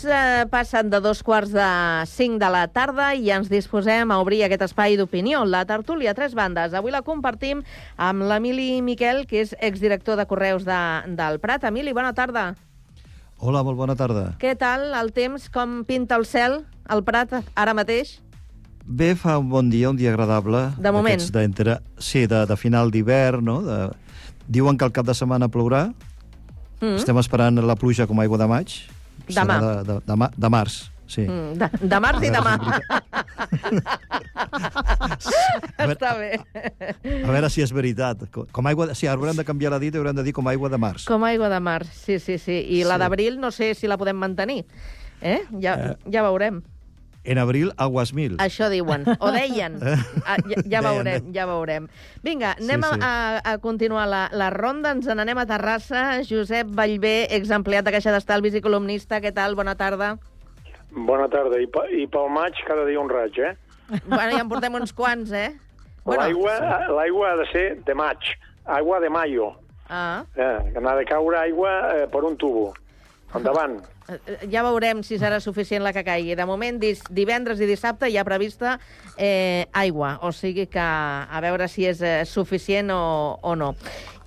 [0.03, 4.19] minuts eh, passen de dos quarts de cinc de la tarda i ens disposem a
[4.21, 6.73] obrir aquest espai d'opinió, la tertúlia a tres bandes.
[6.73, 7.62] Avui la compartim
[7.97, 10.79] amb l'Emili Miquel, que és exdirector de Correus de,
[11.15, 11.63] del Prat.
[11.63, 12.55] Emili, bona tarda.
[13.39, 14.35] Hola, molt bona tarda.
[14.39, 15.49] Què tal el temps?
[15.49, 18.19] Com pinta el cel al Prat ara mateix?
[18.85, 20.69] Bé, fa un bon dia, un dia agradable.
[20.79, 21.21] De moment.
[21.31, 23.62] D'entre- Sí, de, de final d'hivern, no?
[23.62, 23.89] De...
[24.47, 25.91] Diuen que el cap de setmana plourà.
[26.81, 26.95] Mm.
[26.95, 28.79] Estem esperant la pluja com a aigua de maig.
[29.29, 29.59] Demà.
[29.59, 31.21] Serà De, de, de, ma- de març, sí.
[31.27, 32.53] Mm, de, de març i demà.
[35.89, 36.31] Està bé.
[37.23, 38.25] A veure si és veritat.
[38.33, 38.89] Co- Com aigua...
[38.97, 41.05] Sí, haurem de canviar la dita i haurem de dir com aigua de març.
[41.09, 42.59] Com aigua de mar, sí, sí, sí.
[42.79, 43.03] I la Sí.
[43.05, 44.65] d'abril no sé si la podem mantenir.
[45.21, 45.41] Eh?
[45.59, 45.95] Ja, Eh.
[46.11, 46.61] ja veurem.
[47.23, 48.38] En abril, aguas mil.
[48.39, 49.75] Això diuen, o deien.
[49.84, 49.95] Eh?
[50.25, 51.88] Ah, ja, ja veurem, ja veurem.
[52.23, 52.99] Vinga, anem Sí, sí.
[53.03, 54.93] A, a continuar la, la ronda.
[54.95, 56.03] Ens n'anem a Terrassa.
[56.23, 59.19] Josep Vallvé, exempleat de Caixa d'Estalvis i columnista.
[59.19, 59.58] Què tal?
[59.60, 60.13] Bona tarda.
[60.95, 61.60] Bona tarda.
[61.60, 61.67] I,
[62.01, 63.53] I pel maig cada dia un raig, eh?
[64.08, 65.51] Bueno, ja en portem uns quants, eh?
[66.10, 66.55] L'aigua
[66.95, 68.32] l'aigua ha de ser de maig,
[68.65, 69.51] aigua de mayo.
[69.89, 72.71] Ah, Eh, que n'ha de caure aigua eh, per un tubo.
[73.35, 73.79] Endavant.
[74.09, 76.35] eh, ja veurem si serà suficient la que caigui.
[76.35, 76.79] De moment,
[77.13, 78.79] divendres i dissabte hi ha prevista
[79.17, 83.75] eh, aigua, o sigui que a veure si és eh, suficient o, o no.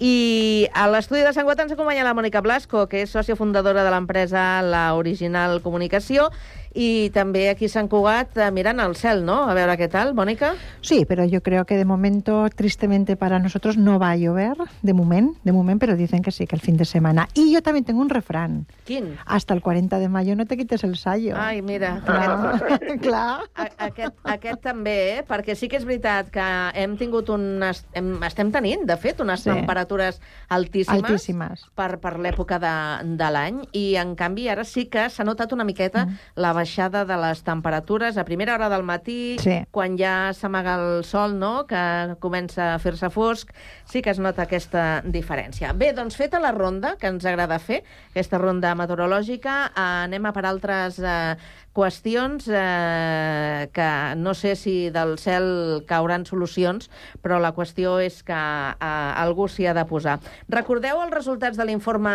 [0.03, 3.85] I a l'estudi de Sant Guat ens acompanya la Mònica Blasco, que és sòcia fundadora
[3.87, 6.31] de l'empresa La Original Comunicació,
[6.75, 9.43] y també aquí Sant Cugat eh, mirant al cel, ¿no?
[9.49, 10.55] A veure què tal, Mònica.
[10.81, 14.93] Sí, pero yo creo que de momento, tristemente para nosotros, no va a llover, de
[14.95, 17.29] momento, de momento, pero dicen que sí, que el fin de semana.
[17.35, 18.67] Y yo también tengo un refrán.
[18.85, 19.17] Quin?
[19.27, 21.35] Hasta el 40 de mayo no te quites el sallo.
[21.37, 23.41] Ai, mira, Clar, aquest, clar.
[23.55, 25.25] a- aquest, aquest també, eh?
[25.29, 27.85] perquè sí que és veritat que hem tingut unes...
[27.93, 29.51] Hem, estem tenint, de fet, unes Sí.
[29.51, 31.65] temperatures altíssimes, Altíssimes.
[31.75, 32.73] per, per l'època de,
[33.19, 36.19] de l'any i, en canvi, ara sí que s'ha notat una miqueta mm.
[36.37, 39.65] la baixada de les temperatures a primera hora del matí, Sí.
[39.71, 43.51] quan ja s'amaga el sol, no?, que comença a fer-se fosc,
[43.85, 45.73] sí que es nota aquesta diferència.
[45.75, 50.33] Bé, doncs feta la ronda, que ens agrada fer, aquesta ronda meteorològica, eh, anem a
[50.33, 51.35] per altres eh,
[51.75, 56.91] qüestions eh, que no sé si del cel cauran solucions,
[57.23, 60.21] però la qüestió és que eh, algú s'hi ha de posar.
[60.53, 62.13] Recordeu els resultats de l'informe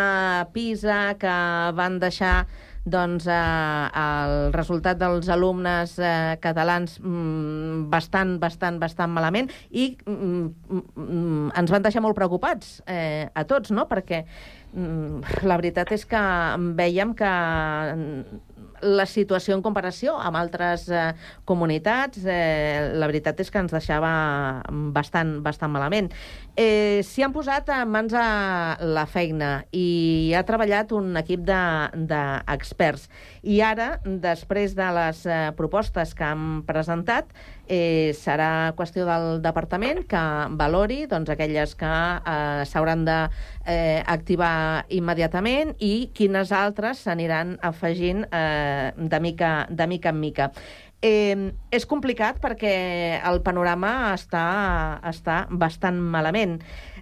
[0.53, 1.35] PISA que
[1.75, 2.45] van deixar
[2.87, 10.45] doncs, eh, el resultat dels alumnes eh, catalans mm, bastant, bastant, bastant malament i mm,
[10.95, 14.23] mm, ens van deixar molt preocupats eh, a tots, no?, perquè
[15.47, 16.19] la veritat és que
[16.77, 17.29] veiem que
[18.81, 21.11] la situació en comparació amb altres eh,
[21.45, 24.11] comunitats, eh, la veritat és que ens deixava
[24.95, 26.11] bastant, bastant malament.
[26.55, 32.07] Eh, S'hi han posat en mans a la feina i ha treballat un equip d'experts.
[32.07, 33.07] De, d'experts.
[33.47, 37.29] I ara, després de les eh, propostes que han presentat,
[37.71, 40.23] eh, serà qüestió del departament que
[40.59, 48.91] valori doncs, aquelles que eh, s'hauran d'activar eh, immediatament i quines altres s'aniran afegint eh,
[48.97, 50.51] de, mica, de mica en mica.
[50.97, 52.75] Eh, és complicat perquè
[53.21, 54.45] el panorama està,
[55.05, 56.57] està bastant malament.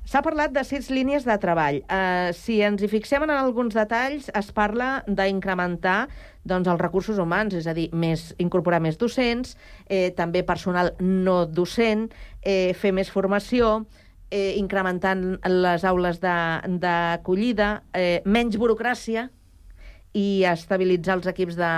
[0.05, 1.79] S'ha parlat de sis línies de treball.
[1.89, 6.05] Eh, si ens hi fixem en alguns detalls, es parla d'incrementar
[6.45, 9.55] doncs, els recursos humans, és a dir, més, incorporar més docents,
[9.89, 12.11] eh, també personal no docent,
[12.43, 13.87] eh, fer més formació,
[14.29, 19.31] eh, incrementant les aules d'acollida, eh, menys burocràcia,
[20.15, 21.71] i estabilitzar els equips de,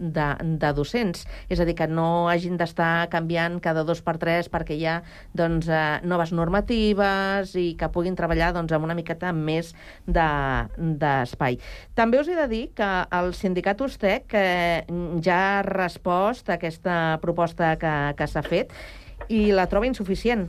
[0.00, 0.26] de,
[0.58, 1.22] de docents.
[1.48, 4.96] És a dir, que no hagin d'estar canviant cada dos per tres perquè hi ha
[5.36, 9.72] doncs, eh, noves normatives i que puguin treballar doncs, amb una miqueta més
[10.06, 11.56] de- d'espai.
[11.60, 14.82] De, També us he de dir que el sindicat Ustec eh,
[15.22, 18.74] ja ha respost a aquesta proposta que, que s'ha fet
[19.28, 20.48] i la troba insuficient.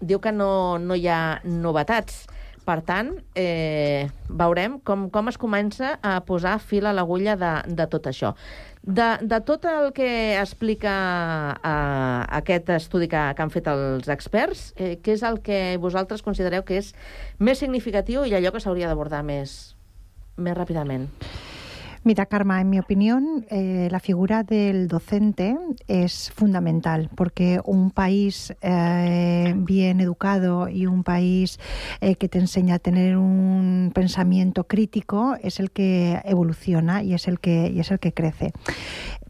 [0.00, 2.24] Diu que no, no hi ha novetats.
[2.66, 7.86] Per tant, eh, veurem com, com es comença a posar fil a l'agulla de, de
[7.92, 8.32] tot això.
[8.82, 10.08] De, de tot el que
[10.40, 10.94] explica
[11.54, 16.26] eh, aquest estudi que, que han fet els experts, eh, què és el que vosaltres
[16.26, 16.90] considereu que és
[17.38, 19.76] més significatiu i allò que s'hauria d'abordar més,
[20.34, 21.06] més ràpidament?
[22.06, 28.54] Mira, Karma, en mi opinión, eh, la figura del docente es fundamental porque un país
[28.60, 31.58] eh, bien educado y un país
[32.00, 37.26] eh, que te enseña a tener un pensamiento crítico es el que evoluciona y es
[37.26, 38.52] el que, y es el que crece.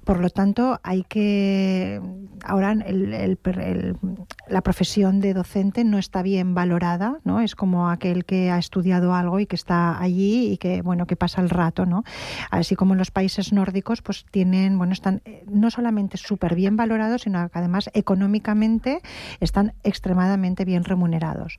[0.06, 2.00] Por lo tanto, hay que.
[2.46, 7.40] Ahora la profesión de docente no está bien valorada, ¿no?
[7.40, 11.16] Es como aquel que ha estudiado algo y que está allí y que, bueno, que
[11.16, 12.04] pasa el rato, ¿no?
[12.50, 16.76] Así como en los países nórdicos, pues tienen, bueno, están eh, no solamente súper bien
[16.76, 19.00] valorados, sino que además económicamente
[19.40, 21.58] están extremadamente bien remunerados.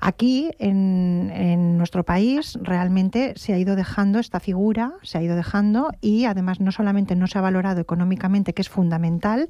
[0.00, 5.90] Aquí, en nuestro país, realmente se ha ido dejando esta figura, se ha ido dejando
[6.00, 9.48] y además no solamente no se ha valorado económicamente, que es fundamental,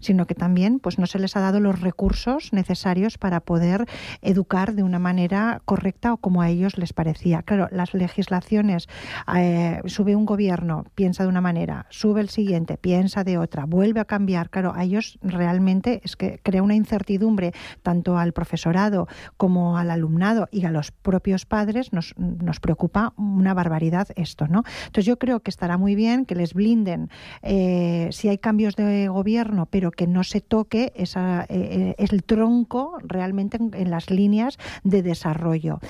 [0.00, 3.86] sino que también pues, no se les ha dado los recursos necesarios para poder
[4.22, 7.42] educar de una manera correcta o como a ellos les parecía.
[7.42, 8.88] Claro, las legislaciones,
[9.34, 14.00] eh, sube un gobierno, piensa de una manera, sube el siguiente, piensa de otra, vuelve
[14.00, 14.50] a cambiar.
[14.50, 17.52] Claro, a ellos realmente es que crea una incertidumbre
[17.82, 23.54] tanto al profesorado como al alumnado y a los propios padres nos, nos preocupa una
[23.54, 24.62] barbaridad esto, ¿no?
[24.86, 27.10] Entonces yo creo que estará muy bien que les blinden
[27.42, 32.22] eh, si hay cambios de gobierno, pero que no se toque esa, eh, eh, el
[32.24, 35.80] tronco realmente en, en las líneas de desarrollo.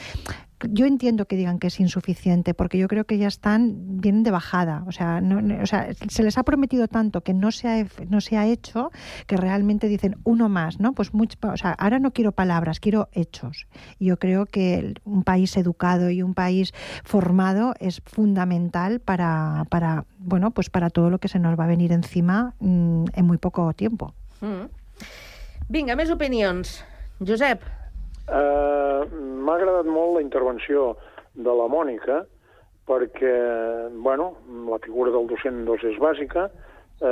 [0.69, 4.31] Yo entiendo que digan que es insuficiente, porque yo creo que ya están, vienen de
[4.31, 4.85] bajada.
[4.87, 8.21] O sea, no- o sea, se les ha prometido tanto que no se, ha, no
[8.21, 8.91] se ha hecho
[9.27, 10.93] que realmente dicen uno más, ¿no?
[10.93, 13.67] Pues mucho, o sea, ahora no quiero palabras, quiero hechos.
[13.99, 20.51] Yo creo que un país educado y un país formado es fundamental para, para, bueno,
[20.51, 23.73] pues para todo lo que se nos va a venir encima mm, en muy poco
[23.73, 24.15] tiempo.
[24.41, 24.69] Mm.
[25.69, 26.11] Vinga, més.
[27.21, 27.63] Josep.
[28.31, 30.95] Uh, M'ha agradat molt la intervenció
[31.35, 32.23] de la Mònica
[32.87, 33.35] perquè,
[34.03, 34.33] bueno,
[34.71, 36.49] la figura del docent doncs, és bàsica.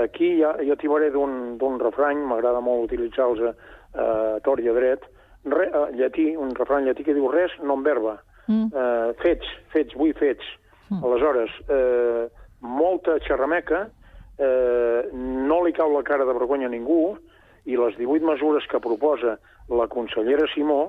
[0.02, 3.52] Aquí ja, jo t'hi varé d'un refrany, m'agrada molt utilitzar-los a,
[3.94, 4.06] a
[4.44, 5.06] tort i a dret,
[5.44, 8.18] Re, a llatí, un refrany llatí que diu res non verba.
[8.48, 8.72] Mm.
[8.72, 10.44] Uh, fets, fets, vull fets.
[10.88, 11.02] Mm.
[11.04, 12.28] Aleshores, eh,
[12.64, 13.82] molta xerrameca,
[14.40, 17.18] eh, no li cau la cara de vergonya a ningú,
[17.68, 19.36] i les 18 mesures que proposa
[19.68, 20.88] la consellera Simó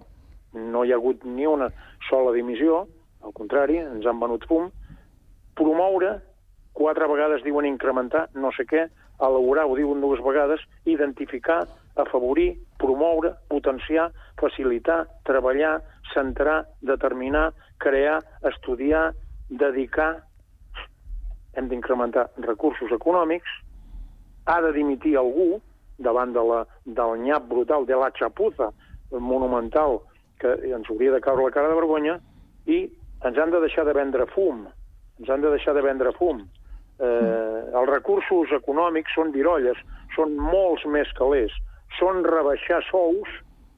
[0.54, 1.70] no hi ha hagut ni una
[2.10, 2.86] sola dimissió,
[3.24, 4.70] al contrari, ens han venut fum,
[5.60, 6.16] promoure,
[6.74, 8.88] quatre vegades diuen incrementar, no sé què,
[9.20, 11.66] elaborar, ho diuen dues vegades, identificar,
[12.00, 15.80] afavorir, promoure, potenciar, facilitar, treballar,
[16.14, 19.12] centrar, determinar, crear, estudiar,
[19.50, 20.24] dedicar.
[21.58, 23.50] Hem d'incrementar recursos econòmics,
[24.48, 25.60] ha de dimitir algú
[26.00, 28.72] davant de la, del nyap brutal, de la xapuza
[29.12, 30.00] monumental
[30.40, 32.20] que ens hauria de caure la cara de vergonya
[32.68, 32.86] i
[33.28, 34.66] ens han de deixar de vendre fum,
[35.20, 36.42] ens han de deixar de vendre fum.
[37.00, 39.78] Eh, els recursos econòmics són virolles,
[40.16, 41.54] són molts més calés,
[42.00, 43.30] són rebaixar sous,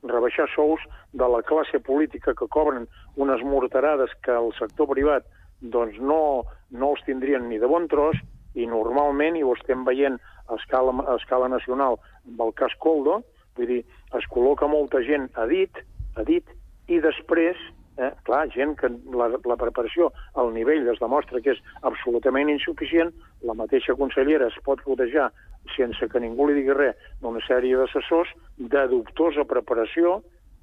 [0.09, 0.81] rebaixar sous
[1.13, 5.27] de la classe política que cobren unes morterades que el sector privat
[5.61, 8.17] doncs no, no els tindrien ni de bon tros
[8.57, 10.17] i normalment, i ho estem veient
[10.49, 13.21] a escala, a escala nacional amb el cas Coldo,
[13.55, 13.81] vull dir,
[14.17, 15.83] es col·loca molta gent a dit,
[16.15, 16.47] a dit,
[16.91, 17.59] i després,
[17.97, 20.09] eh, clar, gent que la, la preparació
[20.39, 23.13] al nivell es demostra que és absolutament insuficient,
[23.47, 25.29] la mateixa consellera es pot rodejar
[25.75, 30.19] sense que ningú li digui res d'una sèrie d'assessors de dubtosa preparació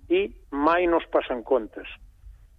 [0.08, 1.88] i mai no es passen comptes.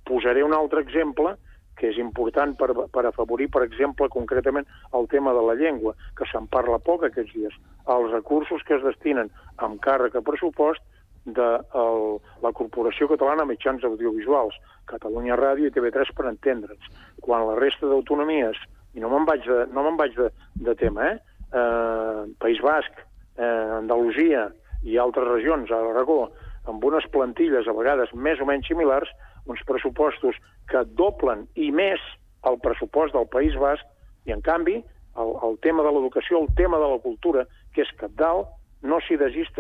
[0.08, 1.36] Posaré un altre exemple
[1.80, 4.68] que és important per, per afavorir, per exemple, concretament
[4.98, 7.56] el tema de la llengua, que se'n parla poc aquests dies.
[7.88, 9.32] Els recursos que es destinen
[9.64, 10.84] amb càrrec a pressupost
[11.26, 14.58] de el, la Corporació Catalana de Mitjans Audiovisuals,
[14.90, 16.92] Catalunya Ràdio i TV3 per entendre'ns.
[17.26, 18.60] Quan la resta d'autonomies,
[18.96, 20.30] i no me'n vaig, de, no me'n vaig de,
[20.66, 21.18] de tema, eh?
[21.54, 23.02] eh, País Basc,
[23.38, 24.50] eh, Andalusia
[24.84, 26.30] i altres regions, a l'Aragó,
[26.70, 29.10] amb unes plantilles a vegades més o menys similars,
[29.50, 30.38] uns pressupostos
[30.70, 32.02] que doblen i més
[32.48, 33.86] el pressupost del País Basc,
[34.28, 34.78] i en canvi
[35.20, 38.52] el, el tema de l'educació, el tema de la cultura, que és capdalt,
[38.82, 39.18] no s'hi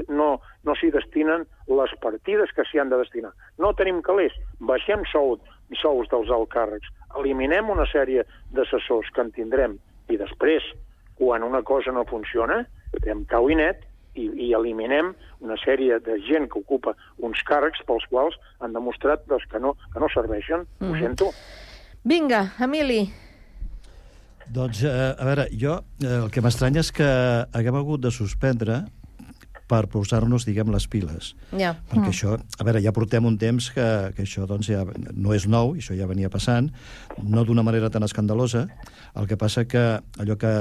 [0.09, 3.31] no, no destinen les partides que s'hi han de destinar.
[3.57, 5.39] No tenim calés, baixem sou,
[5.75, 6.87] sous dels alts càrrecs,
[7.19, 9.77] eliminem una sèrie d'assessors que en tindrem
[10.09, 10.63] i després,
[11.15, 12.65] quan una cosa no funciona,
[13.03, 13.83] fem cau i net
[14.15, 15.13] i, i eliminem
[15.45, 19.75] una sèrie de gent que ocupa uns càrrecs pels quals han demostrat doncs, que, no,
[19.93, 20.65] que no serveixen.
[20.79, 20.85] Mm.
[20.89, 21.01] Ho Mhm.
[21.01, 21.31] sento.
[22.03, 23.09] Vinga, Emili.
[24.49, 28.79] Doncs, eh, a veure, jo eh, el que m'estranya és que haguem hagut de suspendre
[29.69, 31.33] per posar-nos, diguem, les piles.
[31.53, 31.75] Ja.
[31.91, 34.81] Perquè això, a veure, ja portem un temps que, que això doncs, ja
[35.13, 36.71] no és nou, això ja venia passant,
[37.21, 38.65] no d'una manera tan escandalosa.
[39.19, 39.83] El que passa que
[40.21, 40.53] allò que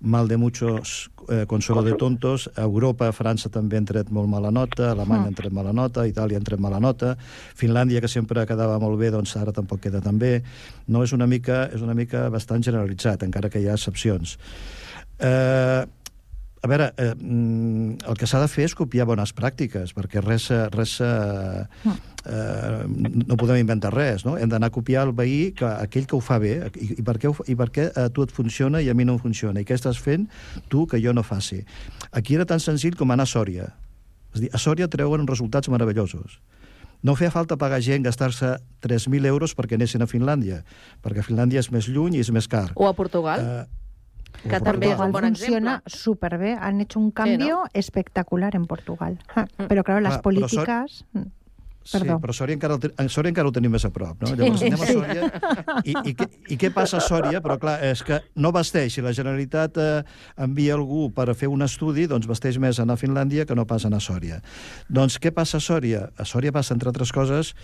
[0.00, 4.50] mal de muchos eh, consuelo de tontos, a Europa, França també han tret molt mala
[4.54, 7.14] nota, Alemanya han tret mala nota, Itàlia han tret mala nota,
[7.58, 10.40] Finlàndia, que sempre quedava molt bé, doncs ara tampoc queda tan bé.
[10.88, 14.38] No, és una mica, és una mica bastant generalitzat, encara que hi ha excepcions.
[15.16, 15.86] Eh,
[16.66, 20.50] a veure, eh, mm, el que s'ha de fer és copiar bones pràctiques, perquè res,
[20.50, 21.62] eh, res eh,
[22.26, 24.36] eh, no podem inventar res, no?
[24.36, 27.16] Hem d'anar a copiar el veí, que, aquell que ho fa bé, i, i per
[27.22, 29.62] què, ho, i per què a tu et funciona i a mi no em funciona,
[29.62, 30.26] i què estàs fent
[30.68, 31.62] tu que jo no faci.
[32.12, 33.70] Aquí era tan senzill com anar a Sòria.
[34.34, 36.40] És a dir, a Sòria treuen resultats meravellosos.
[37.06, 40.62] No feia falta pagar gent, gastar-se 3.000 euros perquè anessin a Finlàndia,
[41.04, 42.70] perquè Finlàndia és més lluny i és més car.
[42.74, 43.85] O a Portugal, Eh,
[44.42, 45.98] que també és un bon funciona exemple.
[45.98, 46.58] súper bien.
[46.60, 49.18] Han hecho un cambio espectacular en Portugal.
[49.34, 51.04] Ja, Pero claro, las Clar, però Sor- políticas...
[51.86, 52.16] Sí, Perdó.
[52.18, 54.32] però Sòria encara, el, te- a Sòria encara ho tenim més a prop, no?
[54.34, 55.28] Llavors anem a Sòria
[55.86, 57.38] i, i, què, i què passa a Sòria?
[57.44, 58.96] Però clar, és que no vesteix.
[58.96, 60.02] Si la Generalitat eh,
[60.42, 63.68] envia algú per a fer un estudi, doncs vesteix més anar a Finlàndia que no
[63.70, 64.40] pas anar a Sòria.
[64.90, 66.08] Doncs què passa a Sòria?
[66.18, 67.54] A Sòria passa, entre altres coses,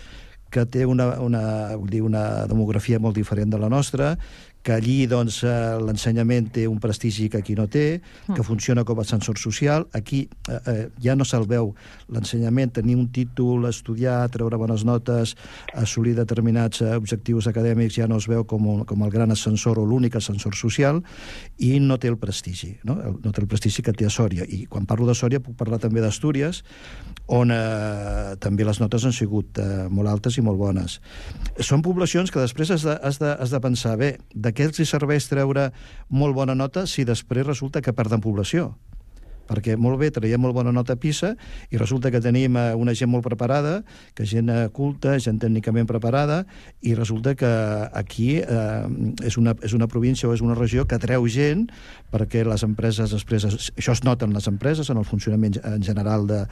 [0.49, 1.43] que té una, una,
[1.75, 4.13] vull dir, una demografia molt diferent de la nostra,
[4.63, 7.99] que allí doncs, eh, l'ensenyament té un prestigi que aquí no té,
[8.31, 9.87] que funciona com a ascensor social.
[9.93, 11.73] Aquí eh, eh, ja no se'l veu
[12.07, 15.35] l'ensenyament, tenir un títol, estudiar, treure bones notes,
[15.75, 19.81] assolir determinats eh, objectius acadèmics, ja no es veu com, un, com el gran ascensor
[19.81, 21.03] o l'únic ascensor social,
[21.59, 22.95] i no té el prestigi, no?
[22.95, 24.47] No té el prestigi que té a Sòria.
[24.47, 26.63] I quan parlo de Sòria puc parlar també d'Astúries,
[27.27, 30.99] on eh, també les notes han sigut eh, molt altes i molt bones.
[31.59, 34.81] Són poblacions que després has de, has de, has de pensar, bé, de què els
[34.89, 35.71] serveix treure
[36.09, 38.73] molt bona nota si després resulta que perden població?
[39.43, 41.33] perquè molt bé, traiem molt bona nota a PISA
[41.67, 43.81] i resulta que tenim eh, una gent molt preparada,
[44.15, 46.45] que gent eh, culta, gent tècnicament preparada,
[46.79, 47.49] i resulta que
[47.91, 48.87] aquí eh,
[49.27, 51.65] és, una, és una província o és una regió que atreu gent
[52.09, 53.43] perquè les empreses després...
[53.51, 56.45] es- Això es nota en les empreses, en el funcionament en general de,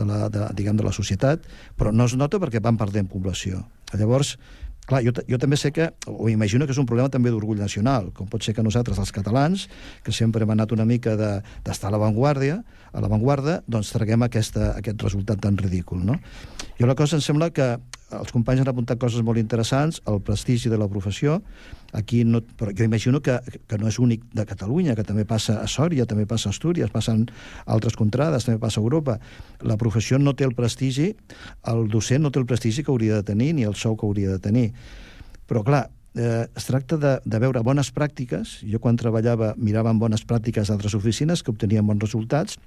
[0.00, 1.44] de, la, de, diguem, de la societat,
[1.76, 3.66] però no es nota perquè van perdent població.
[3.92, 4.38] Llavors,
[4.88, 8.08] Clar, jo, jo també sé que, o imagino que és un problema també d'orgull nacional,
[8.16, 9.66] com pot ser que nosaltres, els catalans,
[10.02, 12.62] que sempre hem anat una mica de- d'estar a l'avantguàrdia,
[12.92, 16.16] a l'avantguarda, doncs traguem aquesta, aquest resultat tan ridícul, no?
[16.80, 17.76] Jo la cosa em sembla que
[18.16, 21.42] els companys han apuntat coses molt interessants, el prestigi de la professió,
[21.92, 25.58] aquí no, però jo imagino que, que no és únic de Catalunya, que també passa
[25.62, 27.26] a Sòria, també passa a Astúries, passen
[27.66, 29.18] altres contrades, també passa a Europa.
[29.64, 31.12] La professió no té el prestigi,
[31.72, 34.36] el docent no té el prestigi que hauria de tenir, ni el sou que hauria
[34.36, 34.66] de tenir.
[35.48, 38.58] Però, clar, eh, es tracta de, de veure bones pràctiques.
[38.68, 42.58] Jo, quan treballava, mirava en bones pràctiques d'altres oficines que obtenien bons resultats,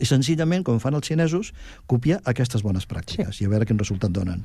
[0.00, 1.52] i senzillament, com fan els xinesos,
[1.90, 3.44] copiar aquestes bones pràctiques sí.
[3.44, 4.44] i a veure quin resultat donen.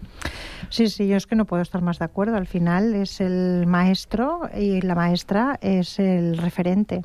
[0.70, 2.36] Sí, sí, yo es que no puedo estar más de acuerdo.
[2.36, 7.02] Al final es el maestro y la maestra es el referente.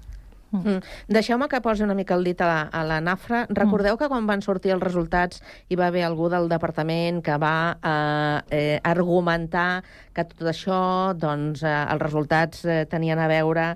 [0.51, 0.79] Mm.
[1.11, 3.45] Deixeu-me que posi una mica el dit a la, a la Nafra.
[3.51, 7.57] Recordeu que quan van sortir els resultats hi va haver algú del departament que va
[7.77, 9.83] eh, eh, argumentar
[10.15, 10.81] que tot això,
[11.19, 13.73] doncs, eh, els resultats eh, tenien a veure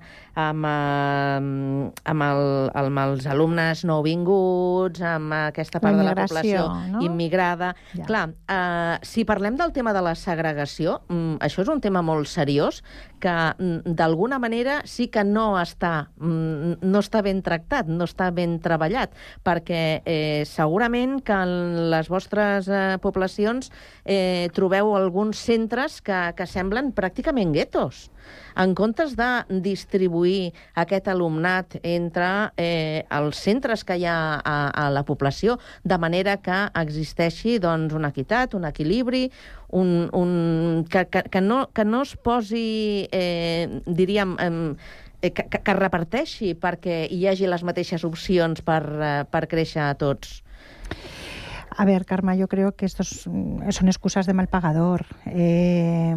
[0.48, 2.42] amb, eh, amb, el,
[2.82, 7.04] amb els alumnes nouvinguts, amb aquesta part de la població no?
[7.04, 7.74] immigrada.
[7.94, 8.06] Ja.
[8.08, 12.30] Clar, eh, si parlem del tema de la segregació, mm, això és un tema molt
[12.30, 12.82] seriós
[13.20, 18.30] que mm, d'alguna manera sí que no està, mm, no està ben tractat, no està
[18.34, 19.14] ben treballat,
[19.44, 23.70] perquè eh, segurament que en les vostres eh, poblacions
[24.04, 28.08] eh, trobeu alguns centres que, que semblen pràcticament guetos.
[28.60, 29.28] En comptes de
[29.62, 35.98] distribuir aquest alumnat entre eh, els centres que hi ha a, a la població, de
[35.98, 39.28] manera que existeixi doncs, una equitat, un equilibri,
[39.70, 45.60] un, un, que, que, que, no, que no es posi, eh, diríem, eh, que, que,
[45.62, 50.40] que reparteixi perquè hi hagi les mateixes opcions per, eh, per créixer a tots.
[51.76, 55.06] A ver, Karma, yo creo que estos mm, son excusas de mal pagador.
[55.26, 56.14] Eh,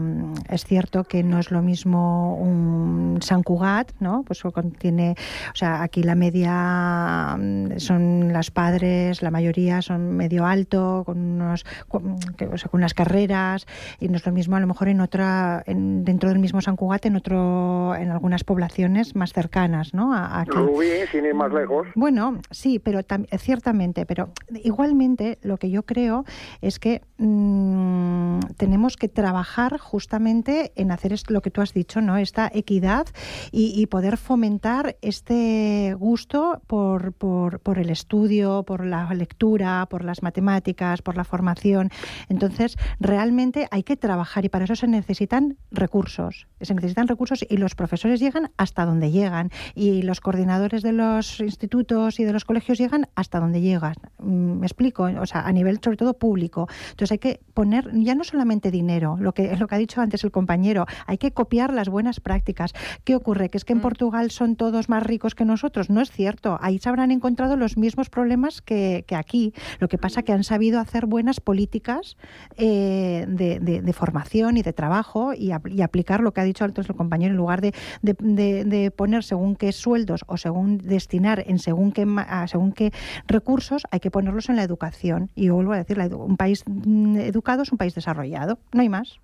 [0.49, 4.23] es cierto que no es lo mismo un San Cugat, ¿no?
[4.23, 5.15] Pues contiene,
[5.51, 11.17] o sea, aquí la media mm, son las padres, la mayoría son medio alto, con
[11.19, 13.65] unos, con, que, o sea, con unas carreras,
[13.99, 16.75] y no es lo mismo a lo mejor en otra, en, dentro del mismo San
[16.75, 20.13] Cugat, en otro, en algunas poblaciones más cercanas, ¿no?
[20.13, 20.51] A, a aquí.
[20.57, 21.87] Rubí, sin ir más lejos.
[21.95, 24.29] Bueno, sí, pero tam- ciertamente, pero
[24.63, 26.25] igualmente lo que yo creo
[26.61, 32.17] es que mm, tenemos que trabajar justamente en hacer lo que tú has dicho, ¿no?
[32.17, 33.07] Esta equidad
[33.51, 40.03] y, y poder fomentar este gusto por, por, por el estudio, por la lectura, por
[40.03, 41.89] las matemáticas, por la formación.
[42.29, 46.47] Entonces, realmente hay que trabajar y para eso se necesitan recursos.
[46.61, 51.39] Se necesitan recursos y los profesores llegan hasta donde llegan y los coordinadores de los
[51.39, 53.95] institutos y de los colegios llegan hasta donde llegan.
[54.19, 56.67] Mm, Me explico, o sea, a nivel sobre todo público.
[56.91, 60.23] Entonces hay que poner ya no solamente dinero, lo que lo que ha dicho antes
[60.23, 62.73] el compañero, hay que copiar las buenas prácticas.
[63.03, 63.49] ¿Qué ocurre?
[63.49, 65.89] Que es que en Portugal son todos más ricos que nosotros.
[65.89, 66.57] No es cierto.
[66.61, 69.53] Ahí se habrán encontrado los mismos problemas que, que aquí.
[69.79, 72.17] Lo que pasa que han sabido hacer buenas políticas
[72.57, 76.43] eh, de, de- de formación y de trabajo y, apl- y aplicar lo que ha
[76.43, 80.37] dicho antes el compañero en lugar de, de- de- de poner según qué sueldos o
[80.37, 82.91] según destinar en según qué, a según qué
[83.27, 85.22] recursos, hay que ponerlos en la educación.
[85.35, 88.59] Y yo vuelvo a decir, un país mm, educado es un país desarrollado.
[88.73, 89.19] No hay más.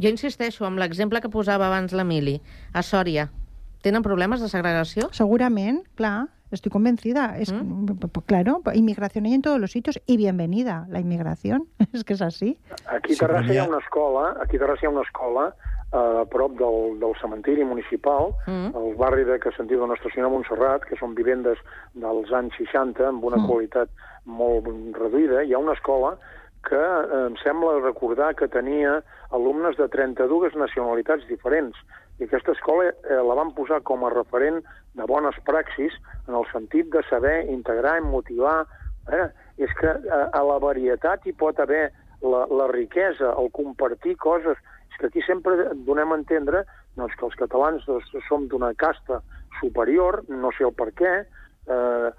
[0.00, 2.38] Jo insisteixo amb l'exemple que posava abans l'Emili.
[2.72, 3.28] A Sòria,
[3.82, 5.08] tenen problemes de segregació?
[5.12, 7.36] Seguramente, claro, estoy convencida.
[7.38, 11.66] Es, p- Claro, inmigración hay en todos los sitios y bienvenida la inmigración.
[11.92, 12.58] Es que es así.
[12.86, 15.54] Aquí a Terrassa hi ha una escola, aquí a Terrassa hi ha una escola
[15.92, 18.74] a prop del, del cementiri municipal, Mm.
[18.76, 21.58] al barri de que de Nostra Senyora Montserrat, que són vivendes
[21.94, 23.46] dels anys 60 amb una Mm.
[23.46, 23.88] qualitat
[24.24, 24.66] molt
[24.96, 25.44] reduïda.
[25.44, 26.16] Hi ha una escola
[26.68, 31.76] que eh, em sembla recordar que tenia alumnes de 32 nacionalitats diferents.
[32.20, 34.62] I aquesta escola eh, la van posar com a referent
[34.94, 35.92] de bones praxis
[36.28, 38.66] en el sentit de saber integrar i motivar.
[39.10, 39.28] Eh?
[39.58, 41.90] És que eh, a la varietat hi pot haver
[42.22, 44.56] la, la riquesa, el compartir coses.
[45.02, 46.60] Que aquí sempre donem a entendre
[46.94, 49.18] doncs, que els catalans doncs, som d'una casta
[49.58, 51.14] superior, no sé el per què,
[51.66, 52.10] eh,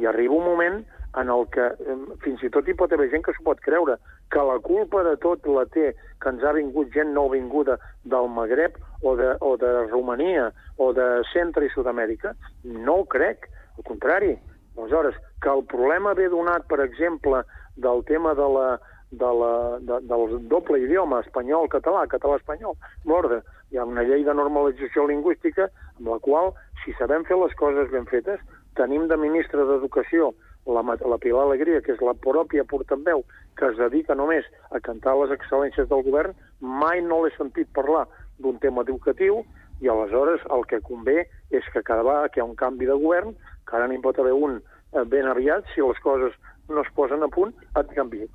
[0.00, 0.78] i arriba un moment
[1.20, 3.98] en el que eh, fins i tot hi pot haver gent que s'ho pot creure,
[4.32, 5.90] que la culpa de tot la té
[6.22, 7.76] que ens ha vingut gent nouvinguda
[8.08, 12.32] del Magreb o de, o de Romania o de Centre i Sud-amèrica.
[12.64, 14.36] No ho crec, al contrari.
[14.78, 17.42] Aleshores, que el problema ve donat, per exemple,
[17.76, 18.68] del tema de la,
[19.10, 23.42] de la, de, del doble idioma, espanyol-català, català-espanyol, l'ordre.
[23.70, 26.52] Hi ha una llei de normalització lingüística amb la qual,
[26.84, 28.40] si sabem fer les coses ben fetes,
[28.78, 30.32] tenim de ministre d'Educació
[30.66, 33.24] la, la Pilar Alegria, que és la pròpia portaveu,
[33.58, 38.06] que es dedica només a cantar les excel·lències del govern, mai no l'he sentit parlar
[38.38, 39.42] d'un tema educatiu,
[39.80, 42.98] i aleshores el que convé és que cada vegada que hi ha un canvi de
[43.00, 43.32] govern,
[43.66, 46.36] que ara n'hi pot haver un eh, ben aviat, si les coses
[46.68, 48.28] no es posen a punt, et canvia.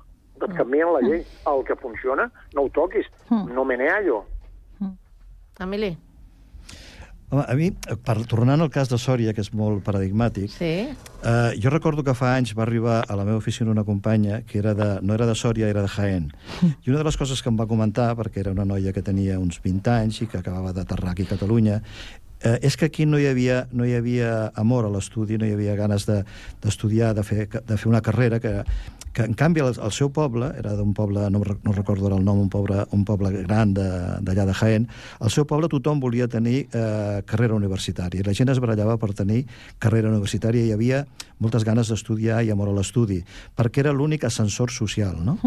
[0.44, 1.24] Et canvien la llei.
[1.46, 3.06] El que funciona, no ho toquis.
[3.30, 4.24] No me neallo.
[5.60, 5.96] Emili.
[7.28, 7.72] Home, a mi,
[8.06, 10.86] per, tornant al cas de Sòria, que és molt paradigmàtic, Sí?
[11.26, 14.58] eh, jo recordo que fa anys va arribar a la meva oficina una companya que
[14.60, 16.28] era de, no era de Sòria, era de Jaén.
[16.86, 19.40] I una de les coses que em va comentar, perquè era una noia que tenia
[19.40, 21.80] uns 20 anys i que acabava d'aterrar aquí a Catalunya,
[22.44, 25.52] eh, és que aquí no hi havia, no hi havia amor a l'estudi, no hi
[25.56, 26.22] havia ganes de-
[26.62, 28.62] d'estudiar, de, de, fer, de fer una carrera que,
[29.16, 32.36] que en canvi el, el seu poble, era d'un poble, no, no recordo el nom,
[32.42, 34.84] un poble, un poble gran d'allà de, de Jaén,
[35.24, 39.14] al seu poble tothom volia tenir eh, carrera universitària, i la gent es barallava per
[39.16, 39.46] tenir
[39.80, 40.98] carrera universitària, i hi havia
[41.40, 43.22] moltes ganes d'estudiar i amor a l'estudi,
[43.56, 45.38] perquè era l'únic ascensor social, no?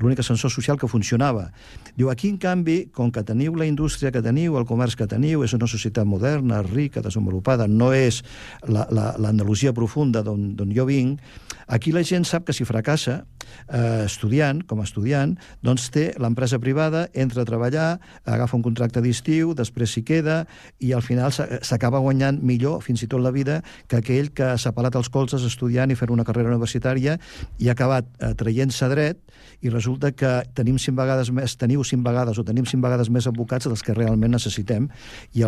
[0.00, 1.50] l'únic ascensor social que funcionava.
[1.96, 5.44] Diu, aquí, en canvi, com que teniu la indústria que teniu, el comerç que teniu,
[5.44, 8.22] és una societat moderna, rica, desenvolupada, no és
[8.68, 11.20] la- la- l'Andalusia profunda d'on jo vinc,
[11.68, 13.20] aquí la gent sap que si fracassa
[13.68, 17.88] eh, estudiant, com a estudiant, doncs té l'empresa privada, entra a treballar,
[18.24, 20.42] agafa un contracte d'estiu, després s'hi queda,
[20.80, 24.54] i al final s'a- s'acaba guanyant millor, fins i tot la vida, que aquell que
[24.58, 27.18] s'ha pelat els colzes estudiant i fent una carrera universitària
[27.58, 29.20] i ha acabat eh, traient-se dret
[29.62, 33.26] i resulta que tenim cinc vegades més, teniu cinc vegades o tenim cinc vegades més
[33.26, 34.88] advocats dels que realment necessitem
[35.34, 35.44] i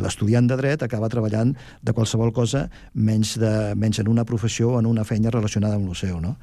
[0.00, 4.78] l'estudiant de dret acaba treballant de qualsevol cosa menys, de, menys en una professió o
[4.80, 6.36] en una feina relacionada amb seu, no?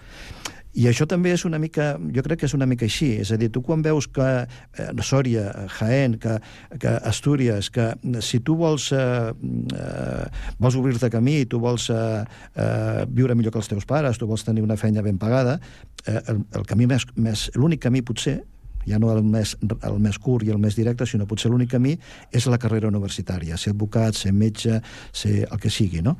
[0.75, 3.37] I això també és una mica, jo crec que és una mica així, és a
[3.39, 6.35] dir, tu quan veus que eh, Sòria, eh, Jaén, que,
[6.81, 7.93] que Astúries, que
[8.25, 10.25] si tu vols, eh, eh,
[10.59, 12.25] vols obrir-te camí, tu vols eh,
[12.59, 15.61] eh, viure millor que els teus pares, tu vols tenir una feina ben pagada,
[16.05, 18.41] eh, el, el camí més, més l'únic camí potser
[18.87, 21.95] ja no el més, el més curt i el més directe, sinó potser l'únic camí
[22.31, 24.79] és la carrera universitària, ser advocat, ser metge,
[25.13, 26.15] ser el que sigui, no?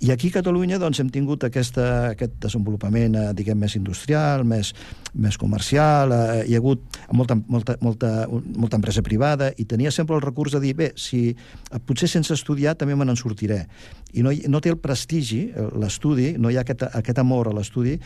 [0.00, 4.72] I aquí a Catalunya doncs, hem tingut aquesta, aquest desenvolupament, eh, diguem, més industrial, més,
[5.14, 10.16] més comercial, eh, hi ha hagut molta, molta, molta, molta empresa privada i tenia sempre
[10.16, 11.36] el recurs de dir, bé, si
[11.86, 13.64] potser sense estudiar també me n'en sortiré.
[14.16, 17.56] I no, no té el prestigi, eh, l'estudi, no hi ha aquest, aquest amor a
[17.56, 17.96] l'estudi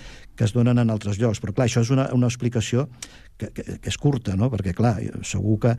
[0.41, 1.36] que es donen en altres llocs.
[1.43, 2.86] Però, clar, això és una, una explicació
[3.36, 4.49] que, que, que és curta, no?
[4.49, 4.95] perquè, clar,
[5.28, 5.74] segur que,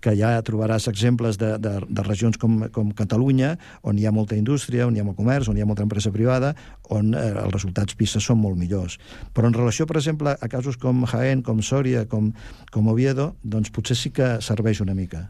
[0.00, 3.52] que ja trobaràs exemples de, de, de regions com, com Catalunya,
[3.84, 6.14] on hi ha molta indústria, on hi ha molt comerç, on hi ha molta empresa
[6.14, 6.54] privada,
[6.96, 8.96] on eh, els resultats PISA són molt millors.
[9.36, 12.32] Però en relació, per exemple, a casos com Jaén, com Sòria, com,
[12.72, 15.26] com Oviedo, doncs potser sí que serveix una mica.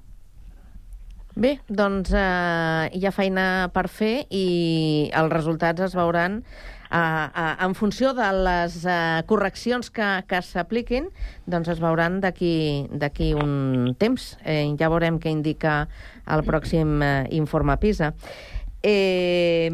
[1.35, 4.47] Bé, doncs eh, hi ha feina per fer i
[5.11, 6.39] els resultats es veuran
[6.91, 11.11] eh, eh, en funció de les eh, correccions que, que s'apliquin,
[11.47, 14.35] doncs es veuran d'aquí un temps.
[14.45, 15.87] Eh, ja veurem què indica
[16.27, 18.13] el pròxim eh, informe PISA.
[18.87, 19.67] Eh,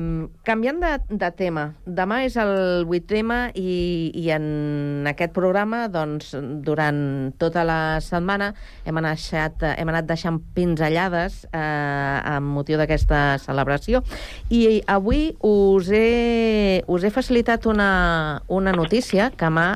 [0.46, 0.90] canviant de,
[1.20, 6.30] de tema, demà és el 8 tema i, i en aquest programa, doncs,
[6.64, 7.02] durant
[7.36, 8.54] tota la setmana
[8.88, 14.00] hem anat, hem anat deixant pinzellades eh, amb motiu d'aquesta celebració.
[14.48, 19.74] I avui us he, us he facilitat una, una notícia que m'ha,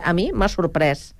[0.00, 1.10] a mi m'ha sorprès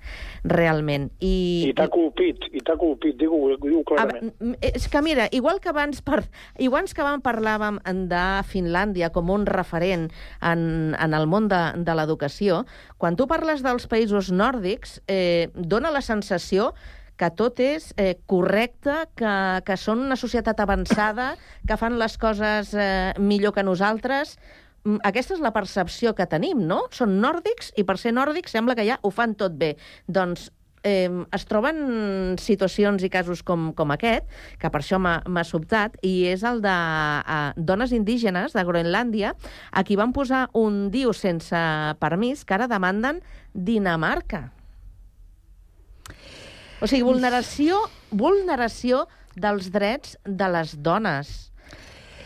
[0.45, 1.09] realment.
[1.19, 4.33] I, I t'ha colpit, i t'ha colpit, diu, diu a, clarament.
[4.39, 6.21] veure, és que mira, igual que abans, per,
[6.61, 7.79] igual que abans parlàvem
[8.11, 10.09] de Finlàndia com un referent
[10.41, 12.63] en, en el món de, de l'educació,
[13.01, 16.73] quan tu parles dels països nòrdics, eh, dona la sensació
[17.15, 19.35] que tot és eh, correcte, que,
[19.65, 21.33] que són una societat avançada,
[21.67, 24.35] que fan les coses eh, millor que nosaltres.
[25.07, 26.83] Aquesta és la percepció que tenim, no?
[26.93, 29.71] Són nòrdics i per ser nòrdics sembla que ja ho fan tot bé.
[30.05, 30.51] Doncs
[30.85, 34.29] eh, es troben situacions i casos com, com aquest,
[34.61, 39.33] que per això m'ha sobtat, i és el de eh, dones indígenes de Groenlàndia,
[39.71, 41.57] a qui van posar un diu sense
[41.99, 43.23] permís, que ara demanden
[43.53, 44.51] Dinamarca.
[46.83, 47.81] O sigui, vulneració,
[48.11, 51.33] vulneració dels drets de les dones.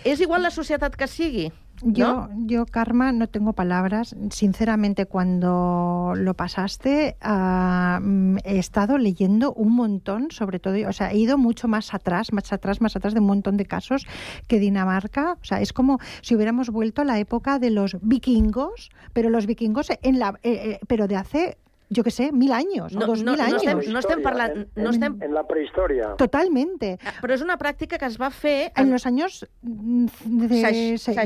[0.03, 1.49] És igual la societat que sigui,
[1.81, 4.15] Yo, yo, Karma, no tengo palabras.
[4.31, 11.11] Sinceramente, cuando lo pasaste, ah, mm, he estado leyendo un montón, sobre todo, o sea,
[11.11, 14.05] he ido mucho más atrás, más atrás, más atrás de un montón de casos
[14.47, 15.37] que Dinamarca.
[15.41, 19.45] O sea, es como si hubiéramos vuelto a la época de los vikingos, pero los
[19.45, 21.57] vikingos en la, eh, eh, pero de hace
[21.89, 23.63] yo qué sé, mil años No, o dos no, mil no años.
[23.63, 24.67] estem, no estem parlant...
[24.75, 25.17] No estem...
[25.21, 26.15] En la prehistòria.
[26.17, 26.99] Totalmente.
[27.21, 28.71] Però és una pràctica que es va fer...
[28.77, 30.05] En los años mm,
[30.47, 31.25] de Seix- se- 60,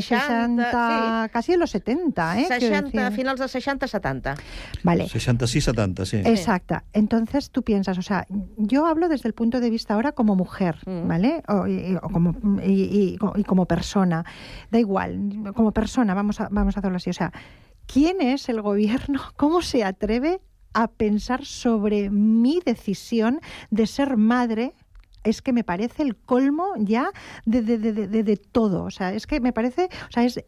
[0.63, 2.45] 60, casi en los 70, ¿eh?
[2.47, 3.15] Quiero 60, decir.
[3.17, 4.35] finals dels 60-70.
[4.83, 5.03] Vale.
[5.05, 6.17] 66-70, sí.
[6.23, 6.75] Exacto.
[6.93, 8.25] Entonces tú piensas, o sea,
[8.57, 11.43] yo hablo desde el punto de vista ahora como mujer, ¿vale?
[11.49, 14.23] O, y, o como, y, y- y como persona.
[14.71, 17.09] Da igual, como persona, vamos a, vamos a hacerlo así.
[17.09, 17.31] O sea,
[17.85, 19.21] ¿quién es el gobierno?
[19.35, 20.39] ¿Cómo se atreve
[20.73, 24.73] a pensar sobre mi decisión de ser madre
[25.23, 27.09] es que me parece el colmo ya
[27.45, 28.83] de, de, de, de, todo.
[28.83, 30.43] O sea, es que me parece, o sea, es,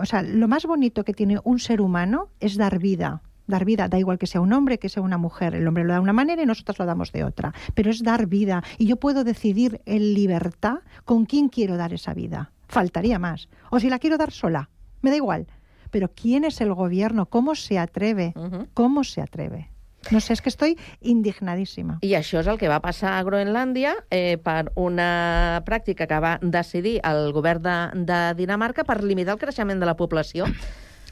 [0.00, 3.22] o sea, lo más bonito que tiene un ser humano es dar vida.
[3.46, 5.54] Dar vida, da igual que sea un hombre, que sea una mujer.
[5.54, 7.52] El hombre lo da de una manera y nosotros lo damos de otra.
[7.74, 8.62] Pero es dar vida.
[8.78, 12.52] Y yo puedo decidir en libertad con quién quiero dar esa vida.
[12.68, 13.48] Faltaría más.
[13.70, 14.70] O si la quiero dar sola.
[15.02, 15.46] Me da igual.
[15.94, 17.26] Pero ¿quién es el gobierno?
[17.26, 18.34] ¿Cómo se atreve?
[18.74, 19.70] ¿Cómo se atreve?
[20.10, 22.00] No sé, és que estoy indignadíssima.
[22.02, 26.32] I això és el que va passar a Groenlàndia eh, per una pràctica que va
[26.42, 27.76] decidir el govern de,
[28.10, 30.50] de Dinamarca per limitar el creixement de la població.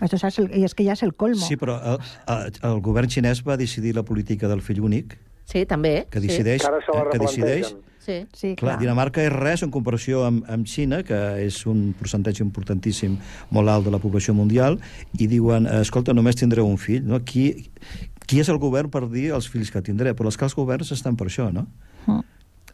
[0.03, 1.47] Això és el, i és que ja és el colmo.
[1.47, 5.15] Sí, però el, el, el govern xinès va decidir la política del fill únic,
[5.47, 6.09] Sí, també.
[6.11, 6.67] que decideix...
[6.67, 6.75] Sí.
[6.91, 7.73] eh, que decideix
[8.03, 12.43] Sí, sí Clar, Dinamarca és res en comparació amb, amb Xina, que és un percentatge
[12.43, 13.15] importantíssim,
[13.55, 14.81] molt alt de la població mundial,
[15.23, 17.07] i diuen, eh, escolta, només tindreu un fill.
[17.07, 17.21] No?
[17.23, 17.69] Qui,
[18.27, 20.17] qui és el govern per dir els fills que tindré?
[20.19, 21.69] Però és que els governs estan per això, no?
[22.09, 22.27] Mm.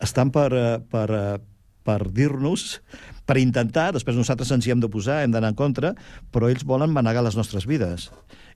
[0.08, 1.38] Estan per, eh, per, eh,
[1.84, 2.80] per dir-nos,
[3.28, 5.92] per intentar, després nosaltres ens hi hem de posar, hem d'anar en contra,
[6.32, 8.08] però ells volen manegar les nostres vides.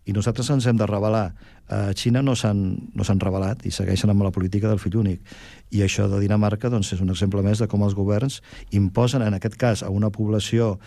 [0.05, 1.33] I nosaltres ens hem de revelar.
[1.73, 2.63] A Xina no s'han
[2.95, 5.23] no revelat i segueixen amb la política del fill únic.
[5.71, 8.41] I això de Dinamarca doncs, és un exemple més de com els governs
[8.71, 10.79] imposen, en aquest cas, a una població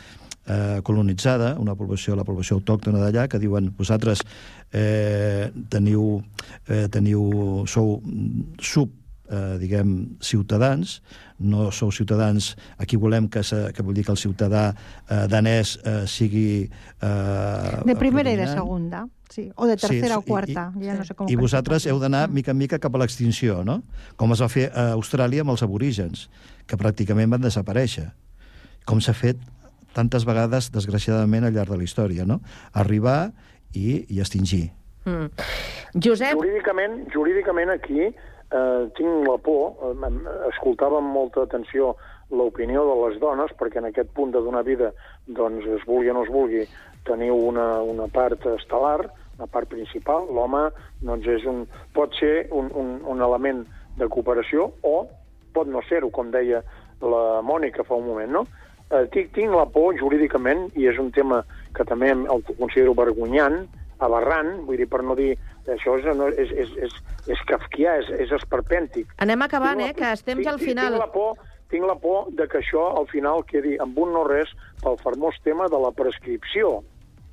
[0.46, 4.22] eh, colonitzada, una població, la població autòctona d'allà, que diuen vosaltres
[4.74, 6.22] eh, teniu,
[6.68, 8.02] eh, teniu, sou
[8.60, 11.02] sub eh, diguem, ciutadans,
[11.40, 14.74] no sou ciutadans, aquí volem que, se, que vull dir que el ciutadà
[15.10, 16.70] eh, danès eh, sigui...
[17.02, 19.50] Eh, De primera i de segunda, sí.
[19.56, 20.72] O de tercera Sí, o cuarta.
[20.80, 23.64] i- ja no sé com I vosaltres heu d'anar mica en mica cap a l'extinció,
[23.66, 23.82] no?
[24.16, 26.30] Com es va fer a Austràlia amb els aborígens,
[26.68, 28.12] que pràcticament van desaparèixer.
[28.86, 29.38] Com s'ha fet
[29.96, 32.42] tantes vegades, desgraciadament, al llarg de la història, no?
[32.74, 33.32] Arribar
[33.74, 34.72] i, i extingir.
[35.06, 35.30] Mm.
[36.02, 36.34] Josep...
[36.36, 38.10] Jurídicament, jurídicament aquí
[38.56, 40.12] eh, tinc la por, eh,
[40.50, 41.96] escoltava amb molta atenció
[42.32, 44.92] l'opinió de les dones, perquè en aquest punt de donar vida,
[45.28, 46.66] doncs es vulgui o no es vulgui,
[47.06, 50.70] teniu una, una part estel·lar, una part principal, l'home
[51.06, 53.66] doncs és un, pot ser un, un, un element
[54.00, 54.96] de cooperació o
[55.56, 56.64] pot no ser-ho, com deia
[57.04, 58.46] la Mònica fa un moment, no?
[58.90, 61.44] Eh, tinc, tinc la por jurídicament, i és un tema
[61.76, 63.66] que també el considero vergonyant,
[64.04, 65.36] aberrant, vull dir, per no dir...
[65.68, 66.96] Això és, no, és, és, és,
[67.28, 69.10] és kafkià, és, és esperpèntic.
[69.18, 70.94] Anem acabant, eh, que estem ja al final.
[70.94, 71.38] Tinc la por,
[71.74, 74.52] tinc la por de que això al final quedi amb un no res
[74.84, 76.84] pel famós tema de la prescripció,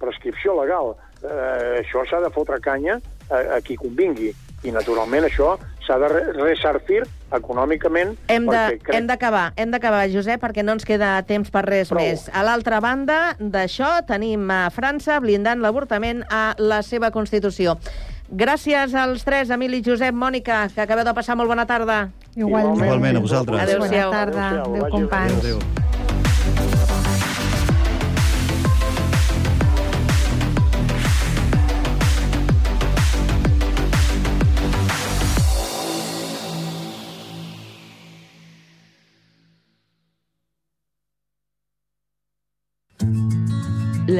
[0.00, 0.94] prescripció legal.
[1.22, 2.96] Eh, això s'ha de fotre canya
[3.30, 4.32] a, a qui convingui.
[4.62, 7.00] I, naturalment, això s'ha de re- ressarcir
[7.34, 11.90] econòmicament Hem perquè crec d'acabar, hem d'acabar, Josep, perquè no ens queda temps per res
[11.90, 11.98] Prou.
[12.04, 12.28] més.
[12.30, 17.74] A l'altra banda d'això tenim a França blindant l'avortament a la seva Constitució.
[18.32, 22.06] Gràcies als tres, Emili, Josep, Mònica, que acabeu de passar molt bona tarda.
[22.32, 22.80] Igualment.
[22.80, 23.60] Igualment, a vosaltres.
[23.60, 24.08] Adéu-siau.
[24.08, 24.48] Bona tarda.
[24.48, 24.74] Adéu-siau.
[24.80, 25.38] Adéu, companys.
[25.44, 25.81] Adéu.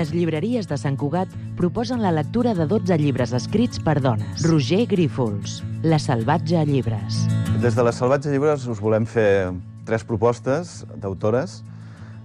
[0.03, 4.41] Les llibreries de Sant Cugat proposen la lectura de 12 llibres escrits per dones.
[4.43, 7.21] Roger Grífols, La salvatge a llibres.
[7.63, 9.53] Des de les Salvatge Llibres us volem fer
[9.87, 11.61] tres propostes d'autores.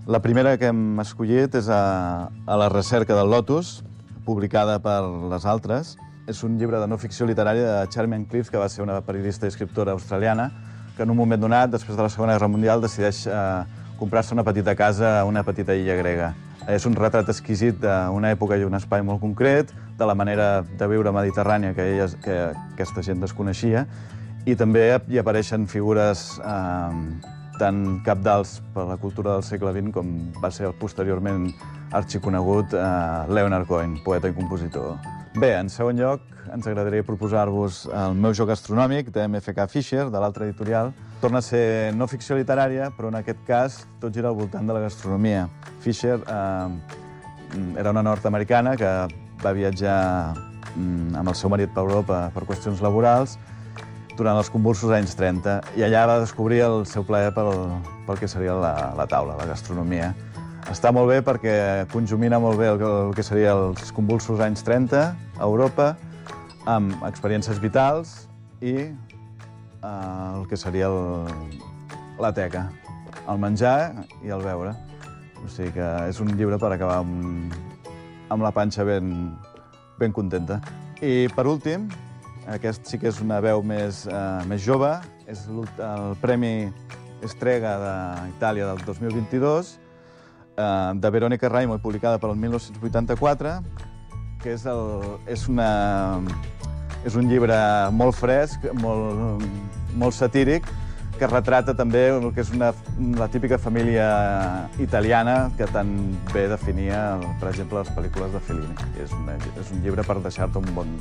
[0.09, 3.84] La primera que hem escollit és a, a La recerca del Lotus,
[4.25, 4.97] publicada per
[5.36, 5.93] les altres.
[6.25, 9.45] És un llibre de no ficció literària de Charmian Cliff, que va ser una periodista
[9.45, 10.49] i escriptora australiana,
[10.97, 13.38] que en un moment donat, després de la Segona Guerra Mundial, decideix eh,
[14.01, 16.34] comprar-se una petita casa a una petita illa grega.
[16.68, 20.88] És un retrat exquisit d'una època i un espai molt concret, de la manera de
[20.91, 22.38] viure mediterrània que, ella, que
[22.76, 23.86] aquesta gent desconeixia,
[24.47, 30.11] i també hi apareixen figures eh, tan capdals per la cultura del segle XX com
[30.43, 31.49] va ser el posteriorment
[31.97, 32.84] arxiconegut eh,
[33.32, 34.95] Leonard Cohen, poeta i compositor.
[35.38, 40.20] Bé, en segon lloc, ens agradaria proposar-vos el meu joc astronòmic de MFK Fisher, de
[40.22, 40.93] l'altra editorial.
[41.22, 44.76] Torna a ser no ficció literària, però en aquest cas tot gira al voltant de
[44.76, 45.47] la gastronomia.
[45.82, 46.68] Fisher eh,
[47.80, 48.91] era una nord-americana que
[49.43, 49.99] va viatjar
[50.76, 53.38] mm, amb el seu marit per Europa per qüestions laborals
[54.18, 57.51] durant els convulsos anys 30 i allà va descobrir el seu plaer pel,
[58.07, 60.13] pel que seria la, la taula, la gastronomia.
[60.68, 65.03] Està molt bé perquè conjumina molt bé el, el que seria els convulsos anys 30
[65.05, 65.93] a Europa
[66.68, 68.26] amb experiències vitals
[68.59, 68.89] i
[69.84, 71.28] el que seria el,
[72.19, 72.69] la teca,
[73.28, 74.73] el menjar i el beure.
[75.43, 77.53] O sigui que és un llibre per acabar amb,
[78.34, 79.13] amb la panxa ben,
[79.99, 80.61] ben contenta.
[80.97, 81.86] I per últim,
[82.47, 84.93] Aquest sí que és una veu més, eh, més jove.
[85.28, 86.71] És el Premi
[87.21, 89.73] Estrega d'Itàlia del 2022,
[90.55, 93.57] eh, de Verónica Raimo, publicada per el 1984,
[94.39, 96.21] que és, el, és, una,
[97.06, 97.58] és un llibre
[97.93, 99.43] molt fresc, molt,
[99.95, 100.66] molt satíric,
[101.18, 102.72] que retrata també el que és una,
[103.18, 104.08] la típica família
[104.82, 105.95] italiana que tan
[106.34, 108.91] bé definia, per exemple, les pel·lícules de Fellini.
[109.02, 110.93] És, una, és un llibre per deixar-te un bon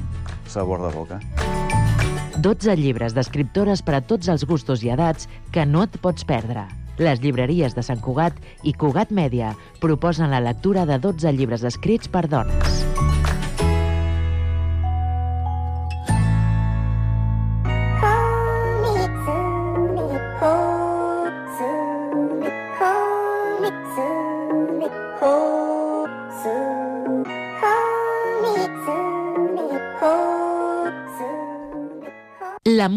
[0.48, 1.20] sabor de boca.
[2.36, 6.66] 12 llibres d'escriptores per a tots els gustos i edats que no et pots perdre.
[6.96, 12.08] Les llibreries de Sant Cugat i Cugat Mèdia proposen la lectura de 12 llibres escrits
[12.08, 12.84] per dones.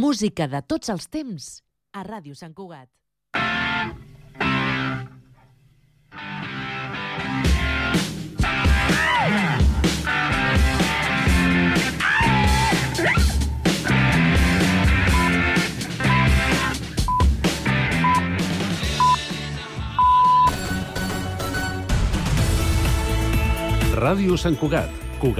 [0.09, 1.47] Música de tots els temps
[1.93, 2.89] a Ràdio Sant Cugat.
[23.99, 24.89] Ràdio Sant Cugat,